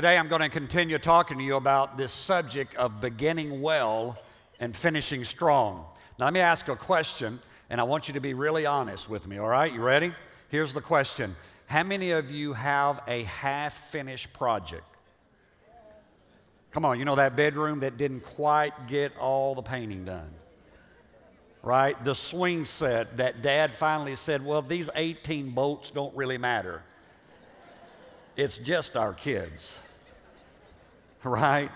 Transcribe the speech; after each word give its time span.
Today 0.00 0.16
I'm 0.16 0.28
going 0.28 0.40
to 0.40 0.48
continue 0.48 0.96
talking 0.96 1.36
to 1.36 1.44
you 1.44 1.56
about 1.56 1.98
this 1.98 2.10
subject 2.10 2.74
of 2.76 3.02
beginning 3.02 3.60
well 3.60 4.16
and 4.58 4.74
finishing 4.74 5.24
strong. 5.24 5.84
Now, 6.18 6.24
let 6.24 6.32
me 6.32 6.40
ask 6.40 6.68
a 6.68 6.74
question, 6.74 7.38
and 7.68 7.78
I 7.78 7.84
want 7.84 8.08
you 8.08 8.14
to 8.14 8.20
be 8.20 8.32
really 8.32 8.64
honest 8.64 9.10
with 9.10 9.28
me, 9.28 9.36
all 9.36 9.48
right? 9.48 9.70
You 9.70 9.82
ready? 9.82 10.14
Here's 10.48 10.72
the 10.72 10.80
question 10.80 11.36
How 11.66 11.82
many 11.82 12.12
of 12.12 12.30
you 12.30 12.54
have 12.54 13.02
a 13.08 13.24
half 13.24 13.74
finished 13.90 14.32
project? 14.32 14.86
Come 16.70 16.86
on, 16.86 16.98
you 16.98 17.04
know 17.04 17.16
that 17.16 17.36
bedroom 17.36 17.80
that 17.80 17.98
didn't 17.98 18.20
quite 18.20 18.88
get 18.88 19.14
all 19.18 19.54
the 19.54 19.60
painting 19.60 20.06
done? 20.06 20.32
Right? 21.62 22.02
The 22.06 22.14
swing 22.14 22.64
set 22.64 23.18
that 23.18 23.42
dad 23.42 23.76
finally 23.76 24.16
said, 24.16 24.42
well, 24.42 24.62
these 24.62 24.88
18 24.94 25.50
bolts 25.50 25.90
don't 25.90 26.16
really 26.16 26.38
matter. 26.38 26.82
It's 28.34 28.56
just 28.56 28.96
our 28.96 29.12
kids, 29.12 29.78
right? 31.24 31.70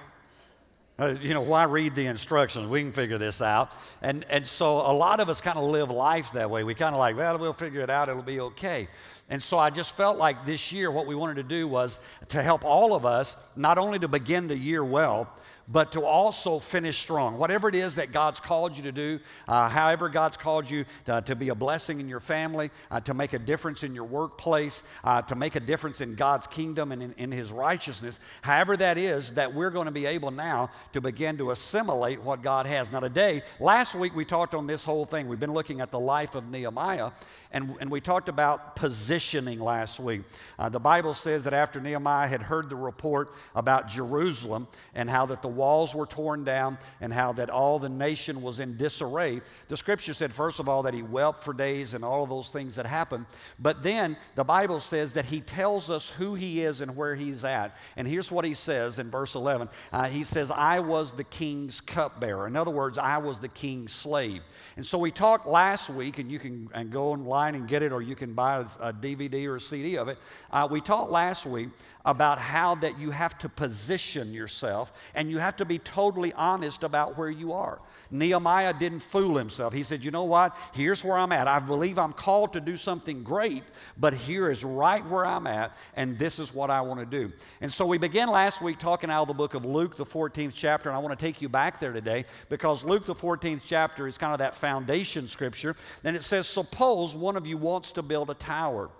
Uh, 0.96 1.16
you 1.20 1.34
know, 1.34 1.40
why 1.40 1.64
read 1.64 1.94
the 1.96 2.06
instructions? 2.06 2.68
We 2.68 2.80
can 2.80 2.92
figure 2.92 3.18
this 3.18 3.42
out. 3.42 3.72
And, 4.00 4.24
and 4.30 4.46
so 4.46 4.76
a 4.76 4.94
lot 4.94 5.18
of 5.18 5.28
us 5.28 5.40
kind 5.40 5.58
of 5.58 5.64
live 5.64 5.90
life 5.90 6.32
that 6.32 6.48
way. 6.48 6.62
We 6.62 6.74
kind 6.74 6.94
of 6.94 7.00
like, 7.00 7.16
well, 7.16 7.36
we'll 7.36 7.52
figure 7.52 7.80
it 7.80 7.90
out, 7.90 8.08
it'll 8.08 8.22
be 8.22 8.40
okay. 8.40 8.88
And 9.28 9.42
so 9.42 9.58
I 9.58 9.70
just 9.70 9.96
felt 9.96 10.18
like 10.18 10.46
this 10.46 10.70
year, 10.70 10.90
what 10.90 11.06
we 11.06 11.14
wanted 11.14 11.36
to 11.36 11.42
do 11.42 11.66
was 11.66 11.98
to 12.28 12.42
help 12.42 12.64
all 12.64 12.94
of 12.94 13.04
us, 13.04 13.34
not 13.56 13.78
only 13.78 13.98
to 13.98 14.08
begin 14.08 14.46
the 14.46 14.56
year 14.56 14.84
well, 14.84 15.28
but 15.68 15.92
to 15.92 16.04
also 16.04 16.58
finish 16.58 16.98
strong. 16.98 17.38
Whatever 17.38 17.68
it 17.68 17.74
is 17.74 17.96
that 17.96 18.12
God's 18.12 18.40
called 18.40 18.76
you 18.76 18.82
to 18.84 18.92
do, 18.92 19.20
uh, 19.48 19.68
however 19.68 20.08
God's 20.08 20.36
called 20.36 20.68
you 20.68 20.84
to, 21.06 21.22
to, 21.22 21.34
be 21.34 21.48
a 21.48 21.54
blessing 21.54 22.00
in 22.00 22.08
your 22.08 22.20
family, 22.20 22.70
uh, 22.90 23.00
to 23.00 23.14
make 23.14 23.32
a 23.32 23.38
difference 23.38 23.82
in 23.82 23.94
your 23.94 24.04
workplace, 24.04 24.82
uh, 25.04 25.22
to 25.22 25.34
make 25.34 25.56
a 25.56 25.60
difference 25.60 26.00
in 26.00 26.14
God's 26.14 26.46
kingdom 26.46 26.92
and 26.92 27.02
in, 27.02 27.12
in 27.14 27.32
His 27.32 27.50
righteousness, 27.50 28.20
however 28.42 28.76
that 28.76 28.98
is, 28.98 29.32
that 29.32 29.54
we're 29.54 29.70
going 29.70 29.86
to 29.86 29.92
be 29.92 30.06
able 30.06 30.30
now 30.30 30.70
to 30.92 31.00
begin 31.00 31.38
to 31.38 31.50
assimilate 31.50 32.20
what 32.22 32.42
God 32.42 32.66
has. 32.66 32.92
Now, 32.92 33.00
today, 33.00 33.42
last 33.58 33.94
week 33.94 34.14
we 34.14 34.24
talked 34.24 34.54
on 34.54 34.66
this 34.66 34.84
whole 34.84 35.04
thing. 35.04 35.28
We've 35.28 35.40
been 35.40 35.54
looking 35.54 35.80
at 35.80 35.90
the 35.90 36.00
life 36.00 36.34
of 36.34 36.50
Nehemiah, 36.50 37.10
and, 37.52 37.74
and 37.80 37.90
we 37.90 38.00
talked 38.00 38.28
about 38.28 38.76
positioning 38.76 39.60
last 39.60 39.98
week. 39.98 40.22
Uh, 40.58 40.68
the 40.68 40.80
Bible 40.80 41.14
says 41.14 41.44
that 41.44 41.54
after 41.54 41.80
Nehemiah 41.80 42.28
had 42.28 42.42
heard 42.42 42.68
the 42.68 42.76
report 42.76 43.32
about 43.54 43.88
Jerusalem 43.88 44.66
and 44.94 45.08
how 45.08 45.26
that 45.26 45.40
the 45.40 45.53
walls 45.54 45.94
were 45.94 46.06
torn 46.06 46.44
down 46.44 46.78
and 47.00 47.12
how 47.12 47.32
that 47.34 47.50
all 47.50 47.78
the 47.78 47.88
nation 47.88 48.42
was 48.42 48.60
in 48.60 48.76
disarray, 48.76 49.40
the 49.68 49.76
scripture 49.76 50.14
said, 50.14 50.32
first 50.32 50.60
of 50.60 50.68
all, 50.68 50.82
that 50.82 50.94
he 50.94 51.02
wept 51.02 51.42
for 51.42 51.52
days 51.52 51.94
and 51.94 52.04
all 52.04 52.22
of 52.22 52.30
those 52.30 52.50
things 52.50 52.76
that 52.76 52.86
happened. 52.86 53.26
But 53.58 53.82
then 53.82 54.16
the 54.34 54.44
Bible 54.44 54.80
says 54.80 55.12
that 55.14 55.24
he 55.24 55.40
tells 55.40 55.90
us 55.90 56.08
who 56.08 56.34
he 56.34 56.62
is 56.62 56.80
and 56.80 56.96
where 56.96 57.14
he's 57.14 57.44
at. 57.44 57.76
And 57.96 58.06
here's 58.06 58.30
what 58.30 58.44
he 58.44 58.54
says 58.54 58.98
in 58.98 59.10
verse 59.10 59.34
11 59.34 59.68
uh, 59.92 60.04
He 60.08 60.24
says, 60.24 60.50
I 60.50 60.80
was 60.80 61.12
the 61.12 61.24
king's 61.24 61.80
cupbearer. 61.80 62.46
In 62.46 62.56
other 62.56 62.70
words, 62.70 62.98
I 62.98 63.18
was 63.18 63.38
the 63.38 63.48
king's 63.48 63.92
slave. 63.92 64.42
And 64.76 64.86
so 64.86 64.98
we 64.98 65.10
talked 65.10 65.46
last 65.46 65.90
week, 65.90 66.18
and 66.18 66.30
you 66.30 66.38
can 66.38 66.68
and 66.74 66.90
go 66.90 67.12
online 67.12 67.54
and 67.54 67.68
get 67.68 67.82
it, 67.82 67.92
or 67.92 68.02
you 68.02 68.14
can 68.14 68.34
buy 68.34 68.60
a 68.80 68.92
DVD 68.92 69.46
or 69.46 69.56
a 69.56 69.60
CD 69.60 69.96
of 69.96 70.08
it. 70.08 70.18
Uh, 70.50 70.68
we 70.70 70.80
talked 70.80 71.10
last 71.10 71.46
week 71.46 71.68
about 72.04 72.38
how 72.38 72.74
that 72.76 72.98
you 72.98 73.10
have 73.10 73.38
to 73.38 73.48
position 73.48 74.34
yourself 74.34 74.92
and 75.14 75.30
you 75.30 75.38
have 75.38 75.56
to 75.56 75.64
be 75.64 75.78
totally 75.78 76.32
honest 76.34 76.82
about 76.82 77.16
where 77.16 77.30
you 77.30 77.52
are. 77.52 77.80
Nehemiah 78.10 78.72
didn't 78.72 79.00
fool 79.00 79.36
himself. 79.36 79.72
He 79.72 79.82
said, 79.82 80.04
You 80.04 80.10
know 80.10 80.24
what? 80.24 80.56
Here's 80.72 81.02
where 81.02 81.16
I'm 81.16 81.32
at. 81.32 81.48
I 81.48 81.58
believe 81.58 81.98
I'm 81.98 82.12
called 82.12 82.52
to 82.52 82.60
do 82.60 82.76
something 82.76 83.22
great, 83.22 83.64
but 83.98 84.14
here 84.14 84.50
is 84.50 84.62
right 84.62 85.04
where 85.06 85.24
I'm 85.24 85.46
at, 85.46 85.74
and 85.96 86.18
this 86.18 86.38
is 86.38 86.54
what 86.54 86.70
I 86.70 86.80
want 86.82 87.00
to 87.00 87.06
do. 87.06 87.32
And 87.60 87.72
so 87.72 87.86
we 87.86 87.98
began 87.98 88.28
last 88.28 88.60
week 88.60 88.78
talking 88.78 89.10
out 89.10 89.22
of 89.22 89.28
the 89.28 89.34
book 89.34 89.54
of 89.54 89.64
Luke, 89.64 89.96
the 89.96 90.04
14th 90.04 90.52
chapter, 90.54 90.90
and 90.90 90.96
I 90.96 91.00
want 91.00 91.18
to 91.18 91.24
take 91.24 91.40
you 91.40 91.48
back 91.48 91.80
there 91.80 91.92
today 91.92 92.24
because 92.48 92.84
Luke, 92.84 93.06
the 93.06 93.14
14th 93.14 93.62
chapter, 93.64 94.06
is 94.06 94.18
kind 94.18 94.32
of 94.32 94.38
that 94.38 94.54
foundation 94.54 95.26
scripture. 95.26 95.74
And 96.04 96.14
it 96.16 96.22
says, 96.22 96.46
Suppose 96.46 97.14
one 97.16 97.36
of 97.36 97.46
you 97.46 97.56
wants 97.56 97.92
to 97.92 98.02
build 98.02 98.30
a 98.30 98.34
tower. 98.34 98.90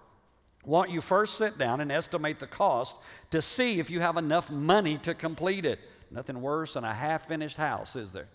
Don't 0.69 0.91
you 0.91 1.01
first 1.01 1.37
sit 1.37 1.59
down 1.59 1.81
and 1.81 1.93
estimate 1.93 2.39
the 2.39 2.47
cost 2.47 2.97
to 3.31 3.43
see 3.43 3.79
if 3.81 3.91
you 3.91 4.01
have 4.01 4.17
enough 4.17 4.51
money 4.51 4.99
to 4.99 5.15
complete 5.15 5.67
it? 5.67 5.79
Nothing 6.11 6.41
worse 6.41 6.75
than 6.75 6.85
a 6.85 6.95
half 6.95 7.29
finished 7.29 7.57
house, 7.57 7.97
is 7.97 8.13
there? 8.13 8.29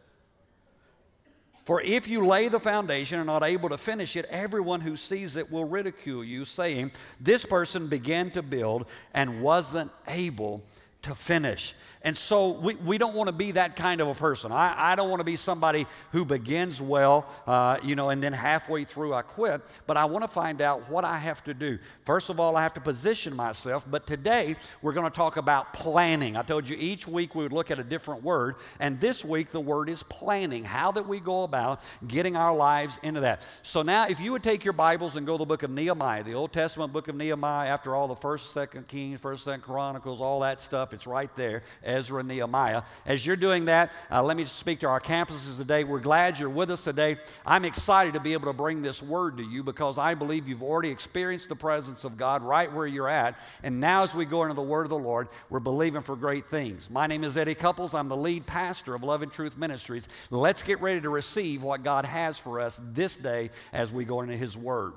For 1.66 1.81
if 1.81 2.07
you 2.07 2.25
lay 2.25 2.47
the 2.47 2.59
foundation 2.59 3.19
and 3.19 3.29
are 3.29 3.40
not 3.40 3.47
able 3.47 3.69
to 3.69 3.78
finish 3.78 4.16
it, 4.16 4.25
everyone 4.25 4.81
who 4.81 4.95
sees 4.95 5.35
it 5.35 5.51
will 5.51 5.66
ridicule 5.66 6.23
you, 6.23 6.44
saying, 6.44 6.91
This 7.19 7.45
person 7.45 7.88
began 7.88 8.31
to 8.31 8.41
build 8.41 8.88
and 9.13 9.41
wasn't 9.41 9.91
able 10.07 10.63
to 11.03 11.13
finish. 11.13 11.75
And 12.02 12.16
so 12.16 12.52
we, 12.52 12.76
we 12.76 12.98
don't 12.98 13.14
want 13.14 13.28
to 13.28 13.34
be 13.34 13.52
that 13.52 13.76
kind 13.76 14.00
of 14.00 14.08
a 14.08 14.16
person. 14.16 14.54
I, 14.54 14.94
I 14.94 14.96
don't 14.96 15.10
want 15.10 15.20
to 15.20 15.26
be 15.26 15.36
somebody 15.36 15.86
who 16.14 16.24
begins 16.24 16.82
well, 16.82 17.28
uh, 17.46 17.78
you 17.84 17.96
know, 17.96 18.10
and 18.10 18.24
then 18.24 18.32
halfway 18.32 18.86
through 18.86 19.14
I 19.14 19.22
quit. 19.22 19.62
But 19.86 19.98
I 19.98 20.06
want 20.06 20.24
to 20.24 20.30
find 20.30 20.62
out 20.62 20.90
what 20.90 21.04
I 21.04 21.18
have 21.18 21.44
to 21.44 21.54
do. 21.54 21.78
First 22.06 22.30
of 22.30 22.40
all, 22.40 22.56
I 22.56 22.62
have 22.62 22.74
to 22.76 22.82
position 22.82 23.36
myself. 23.36 23.86
But 23.90 24.08
today 24.08 24.56
we're 24.82 24.94
going 24.94 25.08
to 25.08 25.16
talk 25.16 25.36
about 25.36 25.74
planning. 25.74 26.38
I 26.38 26.42
told 26.42 26.70
you 26.70 26.78
each 26.80 27.06
week 27.06 27.36
we 27.36 27.44
would 27.44 27.52
look 27.52 27.70
at 27.70 27.80
a 27.80 27.84
different 27.84 28.24
word. 28.24 28.56
And 28.80 29.02
this 29.02 29.26
week 29.26 29.50
the 29.50 29.59
word 29.59 29.90
is 29.90 30.02
planning. 30.04 30.64
How 30.64 30.94
that 30.94 31.06
we 31.06 31.20
go 31.20 31.44
about 31.44 31.82
getting 32.08 32.38
our 32.38 32.56
lives 32.56 32.98
into 33.04 33.20
that. 33.22 33.42
So 33.62 33.82
now 33.82 34.08
if 34.08 34.22
you 34.22 34.32
would 34.32 34.44
take 34.44 34.64
your 34.64 34.74
Bibles 34.74 35.18
and 35.18 35.28
go 35.28 35.34
to 35.34 35.40
the 35.40 35.46
book 35.46 35.64
of 35.64 35.70
Nehemiah, 35.70 36.24
the 36.24 36.34
Old 36.34 36.54
Testament 36.54 36.94
book 36.94 37.09
of 37.09 37.16
Nehemiah, 37.16 37.68
after 37.68 37.94
all 37.94 38.08
the 38.08 38.16
first, 38.16 38.54
second 38.54 38.88
Kings, 38.88 39.20
first, 39.20 39.44
second 39.44 39.64
Chronicles, 39.64 40.22
all 40.22 40.40
that 40.40 40.62
stuff, 40.62 40.94
it's 40.94 41.06
right 41.06 41.36
there 41.36 41.62
Ezra, 41.90 42.24
Nehemiah. 42.24 42.84
As 43.06 43.26
you're 43.26 43.36
doing 43.36 43.66
that, 43.66 43.92
uh, 44.12 44.24
let 44.24 44.38
me 44.38 44.46
speak 44.46 44.80
to 44.82 44.88
our 44.88 45.02
campuses 45.02 45.58
today. 45.58 45.84
We're 45.84 46.00
glad 46.00 46.40
you're 46.40 46.50
with 46.50 46.72
us 46.72 46.84
today. 46.84 47.18
I'm 47.46 47.66
excited 47.66 48.14
to 48.14 48.20
be 48.20 48.34
able 48.34 48.46
to 48.48 48.54
bring 48.54 48.82
this 48.82 49.02
word 49.02 49.38
to 49.38 49.44
you 49.44 49.64
because 49.64 49.98
I 49.98 50.14
believe 50.14 50.48
you've 50.48 50.64
already 50.64 50.90
experienced 50.90 51.50
the 51.50 51.56
presence 51.56 52.04
of 52.04 52.18
God 52.18 52.44
right 52.44 52.72
where 52.72 52.88
you're 52.88 53.10
at. 53.10 53.40
And 53.64 53.80
now, 53.80 54.04
as 54.04 54.14
we 54.14 54.26
go 54.26 54.44
into 54.44 54.54
the 54.54 54.62
word 54.62 54.84
of 54.84 54.90
the 54.90 54.98
Lord, 54.98 55.28
we're 55.50 55.60
believing 55.60 56.02
for 56.02 56.16
great 56.16 56.50
things. 56.50 56.90
My 56.90 57.08
name 57.08 57.24
is 57.24 57.36
Eddie 57.36 57.56
Cupples. 57.56 57.94
I'm 57.94 58.08
the 58.08 58.18
lead 58.18 58.46
pastor 58.46 58.94
of 58.94 59.04
Love 59.04 59.22
and 59.22 59.32
Truth 59.32 59.58
Ministries. 59.58 60.08
Let's 60.30 60.62
get 60.64 60.82
ready 60.82 61.02
to 61.02 61.09
receive 61.09 61.64
what 61.64 61.84
God 61.84 62.06
has 62.06 62.40
for 62.40 62.59
us 62.59 62.80
this 62.92 63.18
day 63.18 63.50
as 63.74 63.92
we 63.92 64.06
go 64.06 64.22
into 64.22 64.38
His 64.38 64.56
word. 64.56 64.94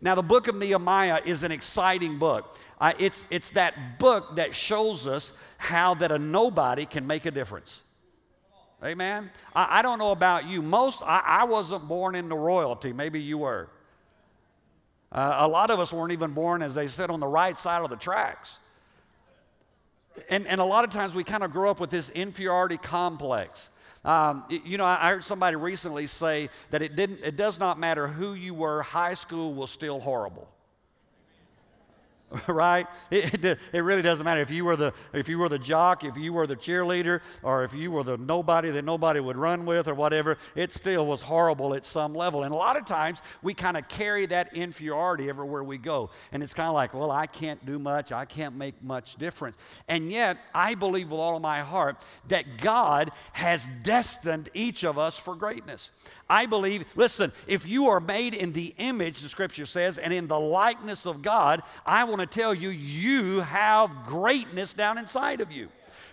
Now, 0.00 0.14
the 0.14 0.22
book 0.22 0.46
of 0.48 0.56
Nehemiah 0.56 1.20
is 1.24 1.42
an 1.42 1.52
exciting 1.52 2.18
book. 2.18 2.56
Uh, 2.80 2.92
it's, 2.98 3.26
it's 3.30 3.50
that 3.50 3.98
book 3.98 4.36
that 4.36 4.54
shows 4.54 5.06
us 5.06 5.32
how 5.56 5.94
that 5.94 6.12
a 6.12 6.18
nobody 6.18 6.84
can 6.84 7.06
make 7.06 7.24
a 7.24 7.30
difference. 7.30 7.82
Amen. 8.84 9.30
I, 9.54 9.78
I 9.78 9.82
don't 9.82 9.98
know 9.98 10.12
about 10.12 10.46
you. 10.46 10.60
Most, 10.60 11.02
I, 11.02 11.22
I, 11.24 11.44
wasn't 11.44 11.88
born 11.88 12.14
into 12.14 12.34
royalty. 12.34 12.92
Maybe 12.92 13.20
you 13.20 13.38
were. 13.38 13.70
Uh, 15.10 15.36
a 15.38 15.48
lot 15.48 15.70
of 15.70 15.80
us 15.80 15.94
weren't 15.94 16.12
even 16.12 16.32
born, 16.32 16.60
as 16.60 16.74
they 16.74 16.86
said, 16.86 17.08
on 17.08 17.18
the 17.18 17.26
right 17.26 17.58
side 17.58 17.82
of 17.82 17.88
the 17.88 17.96
tracks. 17.96 18.58
And, 20.28 20.46
and 20.46 20.60
a 20.60 20.64
lot 20.64 20.84
of 20.84 20.90
times 20.90 21.14
we 21.14 21.24
kind 21.24 21.42
of 21.42 21.52
grow 21.52 21.70
up 21.70 21.80
with 21.80 21.88
this 21.88 22.10
inferiority 22.10 22.76
complex. 22.76 23.70
Um, 24.06 24.44
you 24.48 24.78
know, 24.78 24.84
I 24.84 25.10
heard 25.10 25.24
somebody 25.24 25.56
recently 25.56 26.06
say 26.06 26.48
that 26.70 26.80
it, 26.80 26.94
didn't, 26.94 27.20
it 27.24 27.36
does 27.36 27.58
not 27.58 27.76
matter 27.76 28.06
who 28.06 28.34
you 28.34 28.54
were, 28.54 28.82
high 28.82 29.14
school 29.14 29.52
was 29.52 29.68
still 29.68 29.98
horrible. 29.98 30.48
right? 32.48 32.86
It, 33.10 33.58
it, 33.72 33.80
really 33.80 34.02
doesn't 34.02 34.24
matter 34.24 34.40
if 34.40 34.50
you 34.50 34.64
were 34.64 34.74
the 34.74 34.92
if 35.12 35.28
you 35.28 35.38
were 35.38 35.48
the 35.48 35.58
jock, 35.58 36.02
if 36.02 36.16
you 36.16 36.32
were 36.32 36.46
the 36.46 36.56
cheerleader, 36.56 37.20
or 37.42 37.62
if 37.62 37.72
you 37.72 37.92
were 37.92 38.02
the 38.02 38.18
nobody 38.18 38.70
that 38.70 38.84
nobody 38.84 39.20
would 39.20 39.36
run 39.36 39.64
with, 39.64 39.86
or 39.86 39.94
whatever. 39.94 40.36
It 40.56 40.72
still 40.72 41.06
was 41.06 41.22
horrible 41.22 41.74
at 41.74 41.86
some 41.86 42.14
level. 42.14 42.42
And 42.42 42.52
a 42.52 42.56
lot 42.56 42.76
of 42.76 42.84
times 42.84 43.22
we 43.42 43.54
kind 43.54 43.76
of 43.76 43.86
carry 43.88 44.26
that 44.26 44.54
inferiority 44.56 45.28
everywhere 45.28 45.62
we 45.62 45.78
go, 45.78 46.10
and 46.32 46.42
it's 46.42 46.52
kind 46.52 46.68
of 46.68 46.74
like, 46.74 46.94
well, 46.94 47.12
I 47.12 47.26
can't 47.26 47.64
do 47.64 47.78
much, 47.78 48.10
I 48.10 48.24
can't 48.24 48.56
make 48.56 48.82
much 48.82 49.16
difference. 49.16 49.56
And 49.86 50.10
yet, 50.10 50.38
I 50.52 50.74
believe 50.74 51.10
with 51.10 51.20
all 51.20 51.36
of 51.36 51.42
my 51.42 51.60
heart 51.60 52.04
that 52.28 52.58
God 52.58 53.12
has 53.32 53.68
destined 53.84 54.50
each 54.52 54.84
of 54.84 54.98
us 54.98 55.16
for 55.18 55.36
greatness. 55.36 55.92
I 56.28 56.46
believe, 56.46 56.84
listen, 56.96 57.32
if 57.46 57.66
you 57.66 57.88
are 57.88 58.00
made 58.00 58.34
in 58.34 58.52
the 58.52 58.74
image, 58.78 59.20
the 59.20 59.28
scripture 59.28 59.66
says, 59.66 59.96
and 59.96 60.12
in 60.12 60.26
the 60.26 60.38
likeness 60.38 61.06
of 61.06 61.22
God, 61.22 61.62
I 61.84 62.04
want 62.04 62.20
to 62.20 62.26
tell 62.26 62.52
you, 62.52 62.70
you 62.70 63.40
have 63.40 64.04
greatness 64.04 64.74
down 64.74 64.98
inside 64.98 65.40
of 65.40 65.52
you. 65.52 65.68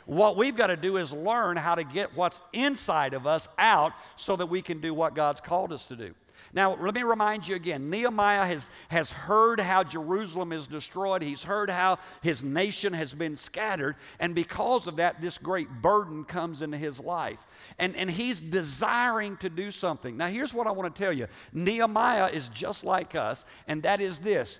What 0.05 0.37
we've 0.37 0.55
got 0.55 0.67
to 0.67 0.77
do 0.77 0.97
is 0.97 1.13
learn 1.13 1.57
how 1.57 1.75
to 1.75 1.83
get 1.83 2.15
what's 2.15 2.41
inside 2.51 3.13
of 3.13 3.25
us 3.25 3.47
out 3.57 3.93
so 4.15 4.35
that 4.35 4.47
we 4.47 4.61
can 4.61 4.81
do 4.81 4.93
what 4.93 5.15
God's 5.15 5.41
called 5.41 5.71
us 5.71 5.87
to 5.87 5.95
do. 5.95 6.13
Now, 6.53 6.75
let 6.75 6.93
me 6.93 7.01
remind 7.01 7.47
you 7.47 7.55
again 7.55 7.89
Nehemiah 7.89 8.45
has, 8.45 8.69
has 8.89 9.11
heard 9.11 9.59
how 9.59 9.83
Jerusalem 9.83 10.51
is 10.51 10.67
destroyed, 10.67 11.23
he's 11.23 11.43
heard 11.43 11.69
how 11.69 11.97
his 12.21 12.43
nation 12.43 12.93
has 12.93 13.13
been 13.13 13.35
scattered, 13.35 13.95
and 14.19 14.35
because 14.35 14.85
of 14.85 14.97
that, 14.97 15.19
this 15.19 15.37
great 15.37 15.69
burden 15.81 16.23
comes 16.23 16.61
into 16.61 16.77
his 16.77 16.99
life. 16.99 17.47
And, 17.79 17.95
and 17.95 18.09
he's 18.09 18.39
desiring 18.39 19.37
to 19.37 19.49
do 19.49 19.71
something. 19.71 20.15
Now, 20.15 20.27
here's 20.27 20.53
what 20.53 20.67
I 20.67 20.71
want 20.71 20.93
to 20.93 21.03
tell 21.03 21.13
you 21.13 21.27
Nehemiah 21.51 22.27
is 22.27 22.49
just 22.49 22.83
like 22.83 23.15
us, 23.15 23.45
and 23.67 23.81
that 23.83 23.99
is 23.99 24.19
this 24.19 24.59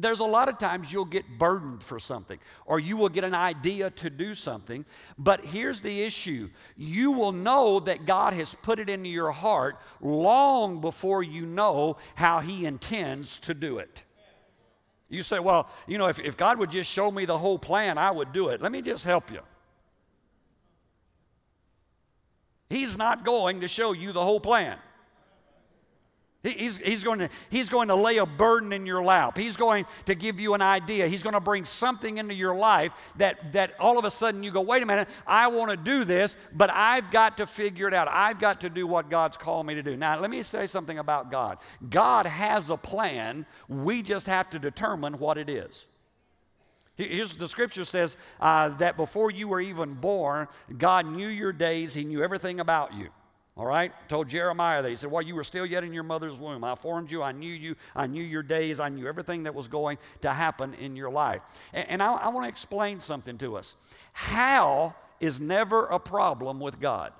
there's 0.00 0.20
a 0.20 0.24
lot 0.24 0.48
of 0.48 0.58
times 0.58 0.92
you'll 0.92 1.04
get 1.04 1.38
burdened 1.38 1.82
for 1.82 1.98
something 1.98 2.38
or 2.66 2.78
you 2.80 2.96
will 2.96 3.08
get 3.08 3.24
an 3.24 3.34
idea 3.34 3.90
to 3.90 4.10
do 4.10 4.34
something. 4.34 4.84
But 5.18 5.44
here's 5.44 5.80
the 5.80 6.02
issue 6.02 6.50
you 6.76 7.12
will 7.12 7.32
know 7.32 7.80
that 7.80 8.06
God 8.06 8.32
has 8.32 8.54
put 8.62 8.78
it 8.78 8.88
into 8.88 9.08
your 9.08 9.32
heart 9.32 9.80
long 10.00 10.80
before 10.80 11.22
you 11.22 11.46
know 11.46 11.96
how 12.14 12.40
He 12.40 12.66
intends 12.66 13.38
to 13.40 13.54
do 13.54 13.78
it. 13.78 14.04
You 15.08 15.22
say, 15.22 15.38
well, 15.38 15.70
you 15.86 15.96
know, 15.96 16.08
if, 16.08 16.20
if 16.20 16.36
God 16.36 16.58
would 16.58 16.70
just 16.70 16.90
show 16.90 17.10
me 17.10 17.24
the 17.24 17.38
whole 17.38 17.58
plan, 17.58 17.96
I 17.96 18.10
would 18.10 18.32
do 18.32 18.48
it. 18.48 18.60
Let 18.60 18.72
me 18.72 18.82
just 18.82 19.04
help 19.04 19.30
you. 19.32 19.40
He's 22.68 22.98
not 22.98 23.24
going 23.24 23.60
to 23.60 23.68
show 23.68 23.92
you 23.92 24.12
the 24.12 24.22
whole 24.22 24.40
plan. 24.40 24.76
He's, 26.44 26.76
he's, 26.76 27.02
going 27.02 27.18
to, 27.18 27.28
he's 27.50 27.68
going 27.68 27.88
to 27.88 27.96
lay 27.96 28.18
a 28.18 28.26
burden 28.26 28.72
in 28.72 28.86
your 28.86 29.02
lap. 29.02 29.36
He's 29.36 29.56
going 29.56 29.86
to 30.06 30.14
give 30.14 30.38
you 30.38 30.54
an 30.54 30.62
idea. 30.62 31.08
He's 31.08 31.24
going 31.24 31.34
to 31.34 31.40
bring 31.40 31.64
something 31.64 32.18
into 32.18 32.32
your 32.32 32.54
life 32.54 32.92
that, 33.16 33.52
that 33.54 33.74
all 33.80 33.98
of 33.98 34.04
a 34.04 34.10
sudden 34.10 34.44
you 34.44 34.52
go, 34.52 34.60
wait 34.60 34.80
a 34.80 34.86
minute, 34.86 35.08
I 35.26 35.48
want 35.48 35.72
to 35.72 35.76
do 35.76 36.04
this, 36.04 36.36
but 36.54 36.70
I've 36.72 37.10
got 37.10 37.38
to 37.38 37.46
figure 37.46 37.88
it 37.88 37.94
out. 37.94 38.06
I've 38.08 38.38
got 38.38 38.60
to 38.60 38.70
do 38.70 38.86
what 38.86 39.10
God's 39.10 39.36
called 39.36 39.66
me 39.66 39.74
to 39.74 39.82
do. 39.82 39.96
Now, 39.96 40.20
let 40.20 40.30
me 40.30 40.44
say 40.44 40.66
something 40.66 41.00
about 41.00 41.32
God. 41.32 41.58
God 41.90 42.24
has 42.24 42.70
a 42.70 42.76
plan. 42.76 43.44
We 43.68 44.02
just 44.02 44.28
have 44.28 44.48
to 44.50 44.60
determine 44.60 45.18
what 45.18 45.38
it 45.38 45.50
is. 45.50 45.86
Here's 46.94 47.34
the 47.34 47.48
scripture 47.48 47.84
says 47.84 48.16
uh, 48.40 48.70
that 48.70 48.96
before 48.96 49.30
you 49.32 49.48
were 49.48 49.60
even 49.60 49.94
born, 49.94 50.46
God 50.76 51.06
knew 51.06 51.28
your 51.28 51.52
days, 51.52 51.94
He 51.94 52.04
knew 52.04 52.22
everything 52.22 52.60
about 52.60 52.94
you. 52.94 53.08
All 53.58 53.66
right? 53.66 53.92
Told 54.08 54.28
Jeremiah 54.28 54.82
that. 54.82 54.88
He 54.88 54.96
said, 54.96 55.10
While 55.10 55.22
you 55.22 55.34
were 55.34 55.44
still 55.44 55.66
yet 55.66 55.84
in 55.84 55.92
your 55.92 56.04
mother's 56.04 56.38
womb, 56.38 56.62
I 56.62 56.76
formed 56.76 57.10
you, 57.10 57.22
I 57.22 57.32
knew 57.32 57.52
you, 57.52 57.74
I 57.94 58.06
knew 58.06 58.22
your 58.22 58.44
days, 58.44 58.78
I 58.78 58.88
knew 58.88 59.06
everything 59.06 59.42
that 59.42 59.54
was 59.54 59.68
going 59.68 59.98
to 60.20 60.32
happen 60.32 60.74
in 60.74 60.94
your 60.94 61.10
life. 61.10 61.42
And, 61.72 61.88
and 61.90 62.02
I, 62.02 62.12
I 62.14 62.28
want 62.28 62.44
to 62.44 62.48
explain 62.48 63.00
something 63.00 63.36
to 63.38 63.56
us. 63.56 63.74
How 64.12 64.94
is 65.20 65.40
never 65.40 65.86
a 65.86 65.98
problem 65.98 66.60
with 66.60 66.80
God. 66.80 67.12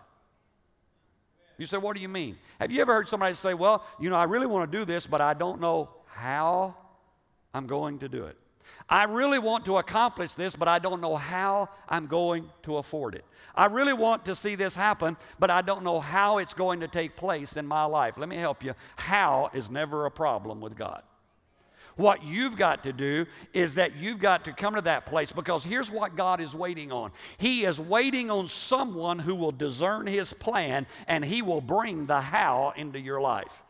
You 1.57 1.67
say, 1.67 1.79
What 1.79 1.97
do 1.97 2.03
you 2.03 2.09
mean? 2.09 2.37
Have 2.61 2.71
you 2.71 2.81
ever 2.81 2.95
heard 2.95 3.09
somebody 3.09 3.35
say, 3.35 3.55
Well, 3.55 3.85
you 3.99 4.11
know, 4.11 4.17
I 4.17 4.25
really 4.25 4.47
want 4.47 4.71
to 4.71 4.79
do 4.79 4.85
this, 4.85 5.07
but 5.07 5.21
I 5.21 5.35
don't 5.35 5.61
know 5.61 5.91
how 6.07 6.77
I'm 7.53 7.67
going 7.67 7.99
to 8.01 8.09
do 8.09 8.25
it? 8.25 8.37
I 8.91 9.05
really 9.05 9.39
want 9.39 9.67
to 9.67 9.77
accomplish 9.77 10.35
this, 10.35 10.57
but 10.57 10.67
I 10.67 10.79
don't 10.79 11.01
know 11.01 11.17
how 11.17 11.69
I'm 11.89 12.07
going 12.07 12.49
to 12.63 12.79
afford 12.79 13.15
it. 13.15 13.25
I 13.55 13.67
really 13.67 13.93
want 13.93 14.25
to 14.27 14.35
see 14.35 14.55
this 14.55 14.75
happen, 14.75 15.17
but 15.39 15.51
I 15.51 15.63
don't 15.63 15.83
know 15.83 16.01
how 16.01 16.39
it's 16.39 16.55
going 16.55 16.81
to 16.81 16.89
take 16.89 17.17
place 17.17 17.57
in 17.57 17.67
my 17.67 17.85
life. 17.85 18.17
Let 18.17 18.29
me 18.29 18.37
help 18.37 18.65
you. 18.65 18.75
How 18.97 19.51
is 19.53 19.71
never 19.71 20.07
a 20.07 20.11
problem 20.11 20.61
with 20.61 20.77
God. 20.77 21.03
What 21.97 22.23
you've 22.23 22.57
got 22.57 22.85
to 22.85 22.93
do 22.93 23.27
is 23.53 23.75
that 23.75 23.97
you've 23.97 24.21
got 24.21 24.45
to 24.45 24.53
come 24.53 24.77
to 24.77 24.81
that 24.83 25.05
place 25.05 25.33
because 25.33 25.65
here's 25.65 25.91
what 25.91 26.15
God 26.15 26.41
is 26.41 26.55
waiting 26.55 26.93
on. 26.93 27.11
He 27.39 27.65
is 27.65 27.81
waiting 27.81 28.31
on 28.31 28.47
someone 28.47 29.19
who 29.19 29.35
will 29.35 29.51
discern 29.51 30.07
His 30.07 30.33
plan 30.33 30.87
and 31.09 31.25
He 31.25 31.43
will 31.43 31.61
bring 31.61 32.07
the 32.07 32.21
how 32.21 32.73
into 32.77 33.01
your 33.01 33.21
life. 33.21 33.65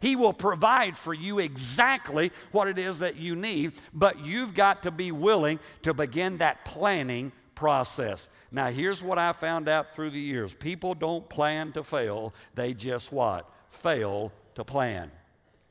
He 0.00 0.16
will 0.16 0.32
provide 0.32 0.96
for 0.96 1.14
you 1.14 1.38
exactly 1.38 2.32
what 2.52 2.68
it 2.68 2.78
is 2.78 2.98
that 3.00 3.16
you 3.16 3.36
need, 3.36 3.72
but 3.92 4.24
you've 4.24 4.54
got 4.54 4.82
to 4.84 4.90
be 4.90 5.12
willing 5.12 5.58
to 5.82 5.94
begin 5.94 6.38
that 6.38 6.64
planning 6.64 7.32
process. 7.54 8.28
Now, 8.52 8.66
here's 8.66 9.02
what 9.02 9.18
I 9.18 9.32
found 9.32 9.68
out 9.68 9.94
through 9.94 10.10
the 10.10 10.20
years 10.20 10.54
people 10.54 10.94
don't 10.94 11.28
plan 11.28 11.72
to 11.72 11.82
fail, 11.82 12.32
they 12.54 12.74
just 12.74 13.12
what? 13.12 13.50
Fail 13.70 14.32
to 14.54 14.64
plan. 14.64 15.10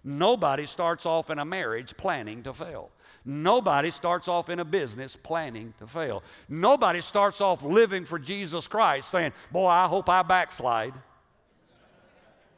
Nobody 0.03 0.65
starts 0.65 1.05
off 1.05 1.29
in 1.29 1.39
a 1.39 1.45
marriage 1.45 1.97
planning 1.97 2.43
to 2.43 2.53
fail. 2.53 2.91
Nobody 3.25 3.89
starts 3.89 4.27
off 4.27 4.49
in 4.49 4.59
a 4.59 4.65
business 4.65 5.15
planning 5.15 5.73
to 5.79 5.87
fail. 5.87 6.21
Nobody 6.47 7.01
starts 7.01 7.41
off 7.41 7.63
living 7.63 8.05
for 8.05 8.19
Jesus 8.19 8.67
Christ 8.67 9.09
saying, 9.09 9.33
Boy, 9.51 9.67
I 9.67 9.87
hope 9.87 10.07
I 10.07 10.21
backslide. 10.21 10.93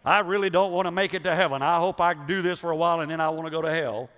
I 0.05 0.19
really 0.19 0.49
don't 0.49 0.71
want 0.71 0.85
to 0.85 0.91
make 0.91 1.13
it 1.13 1.23
to 1.23 1.35
heaven. 1.35 1.61
I 1.61 1.79
hope 1.79 1.99
I 1.99 2.13
do 2.13 2.41
this 2.41 2.59
for 2.59 2.71
a 2.71 2.75
while 2.75 3.01
and 3.01 3.11
then 3.11 3.19
I 3.19 3.29
want 3.29 3.45
to 3.45 3.51
go 3.51 3.61
to 3.61 3.73
hell. 3.73 4.09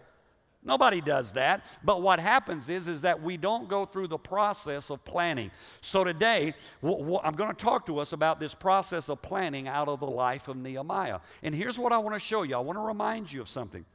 Nobody 0.62 1.00
does 1.00 1.32
that. 1.34 1.64
But 1.84 2.02
what 2.02 2.20
happens 2.20 2.68
is, 2.68 2.88
is 2.88 3.02
that 3.02 3.22
we 3.22 3.38
don't 3.38 3.70
go 3.70 3.86
through 3.86 4.08
the 4.08 4.18
process 4.18 4.90
of 4.90 5.04
planning. 5.06 5.52
So 5.82 6.04
today, 6.04 6.54
I'm 6.84 7.34
going 7.34 7.50
to 7.50 7.56
talk 7.56 7.86
to 7.86 8.00
us 8.00 8.12
about 8.12 8.40
this 8.40 8.54
process 8.54 9.10
of 9.10 9.22
planning 9.22 9.68
out 9.68 9.88
of 9.88 10.02
the 10.02 10.08
life 10.08 10.48
of 10.50 10.58
Nehemiah. 10.58 11.20
And 11.44 11.56
here's 11.56 11.80
what 11.80 11.94
I 11.94 11.98
want 11.98 12.16
to 12.16 12.20
show 12.20 12.44
you. 12.44 12.56
I 12.56 12.60
want 12.60 12.78
to 12.78 12.84
remind 12.84 13.32
you 13.32 13.42
of 13.42 13.48
something. 13.48 13.86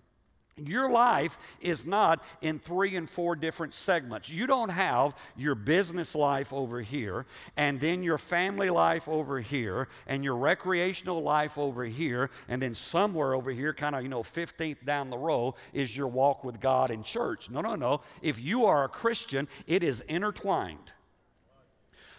Your 0.56 0.88
life 0.88 1.36
is 1.60 1.84
not 1.84 2.22
in 2.40 2.60
three 2.60 2.94
and 2.94 3.10
four 3.10 3.34
different 3.34 3.74
segments. 3.74 4.28
You 4.28 4.46
don't 4.46 4.68
have 4.68 5.16
your 5.36 5.56
business 5.56 6.14
life 6.14 6.52
over 6.52 6.80
here, 6.80 7.26
and 7.56 7.80
then 7.80 8.04
your 8.04 8.18
family 8.18 8.70
life 8.70 9.08
over 9.08 9.40
here, 9.40 9.88
and 10.06 10.22
your 10.22 10.36
recreational 10.36 11.22
life 11.22 11.58
over 11.58 11.84
here, 11.84 12.30
and 12.48 12.62
then 12.62 12.74
somewhere 12.74 13.34
over 13.34 13.50
here, 13.50 13.74
kind 13.74 13.96
of, 13.96 14.04
you 14.04 14.08
know, 14.08 14.22
15th 14.22 14.84
down 14.84 15.10
the 15.10 15.18
row, 15.18 15.56
is 15.72 15.96
your 15.96 16.08
walk 16.08 16.44
with 16.44 16.60
God 16.60 16.92
in 16.92 17.02
church. 17.02 17.50
No, 17.50 17.60
no, 17.60 17.74
no. 17.74 18.02
If 18.22 18.40
you 18.40 18.66
are 18.66 18.84
a 18.84 18.88
Christian, 18.88 19.48
it 19.66 19.82
is 19.82 20.02
intertwined. 20.02 20.92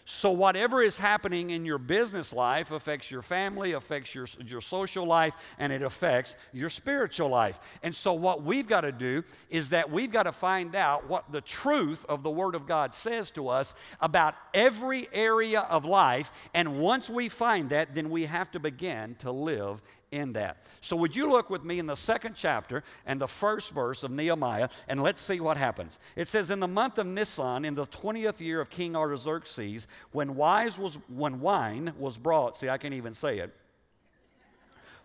So, 0.07 0.29
whatever 0.29 0.83
is 0.83 0.99
happening 0.99 1.49
in 1.49 1.65
your 1.65 1.79
business 1.79 2.31
life 2.31 2.69
affects 2.69 3.09
your 3.09 3.23
family, 3.23 3.71
affects 3.71 4.13
your, 4.13 4.27
your 4.45 4.61
social 4.61 5.03
life, 5.03 5.33
and 5.57 5.73
it 5.73 5.81
affects 5.81 6.35
your 6.53 6.69
spiritual 6.69 7.29
life. 7.29 7.59
And 7.81 7.93
so, 7.93 8.13
what 8.13 8.43
we've 8.43 8.67
got 8.67 8.81
to 8.81 8.91
do 8.91 9.23
is 9.49 9.71
that 9.71 9.89
we've 9.89 10.11
got 10.11 10.23
to 10.23 10.31
find 10.31 10.75
out 10.75 11.09
what 11.09 11.31
the 11.31 11.41
truth 11.41 12.05
of 12.07 12.21
the 12.21 12.29
Word 12.29 12.53
of 12.53 12.67
God 12.67 12.93
says 12.93 13.31
to 13.31 13.49
us 13.49 13.73
about 13.99 14.35
every 14.53 15.07
area 15.11 15.61
of 15.61 15.85
life. 15.85 16.31
And 16.53 16.79
once 16.79 17.09
we 17.09 17.27
find 17.27 17.71
that, 17.71 17.95
then 17.95 18.11
we 18.11 18.25
have 18.25 18.51
to 18.51 18.59
begin 18.59 19.15
to 19.21 19.31
live 19.31 19.81
in 20.15 20.33
that. 20.33 20.57
So, 20.81 20.95
would 20.95 21.15
you 21.15 21.29
look 21.29 21.49
with 21.49 21.63
me 21.63 21.79
in 21.79 21.87
the 21.87 21.95
second 21.95 22.35
chapter 22.35 22.83
and 23.05 23.19
the 23.19 23.27
first 23.27 23.71
verse 23.71 24.03
of 24.03 24.11
Nehemiah, 24.11 24.69
and 24.87 25.01
let's 25.01 25.21
see 25.21 25.39
what 25.39 25.57
happens. 25.57 25.99
It 26.15 26.27
says, 26.27 26.49
In 26.49 26.59
the 26.59 26.67
month 26.67 26.97
of 26.97 27.05
Nisan, 27.05 27.65
in 27.65 27.75
the 27.75 27.85
20th 27.85 28.39
year 28.39 28.61
of 28.61 28.69
King 28.69 28.95
Artaxerxes, 28.95 29.87
when, 30.11 30.35
was, 30.35 30.97
when 31.07 31.41
wine 31.41 31.93
was 31.97 32.17
brought, 32.17 32.57
see, 32.57 32.69
I 32.69 32.77
can't 32.77 32.93
even 32.93 33.13
say 33.13 33.39
it. 33.39 33.53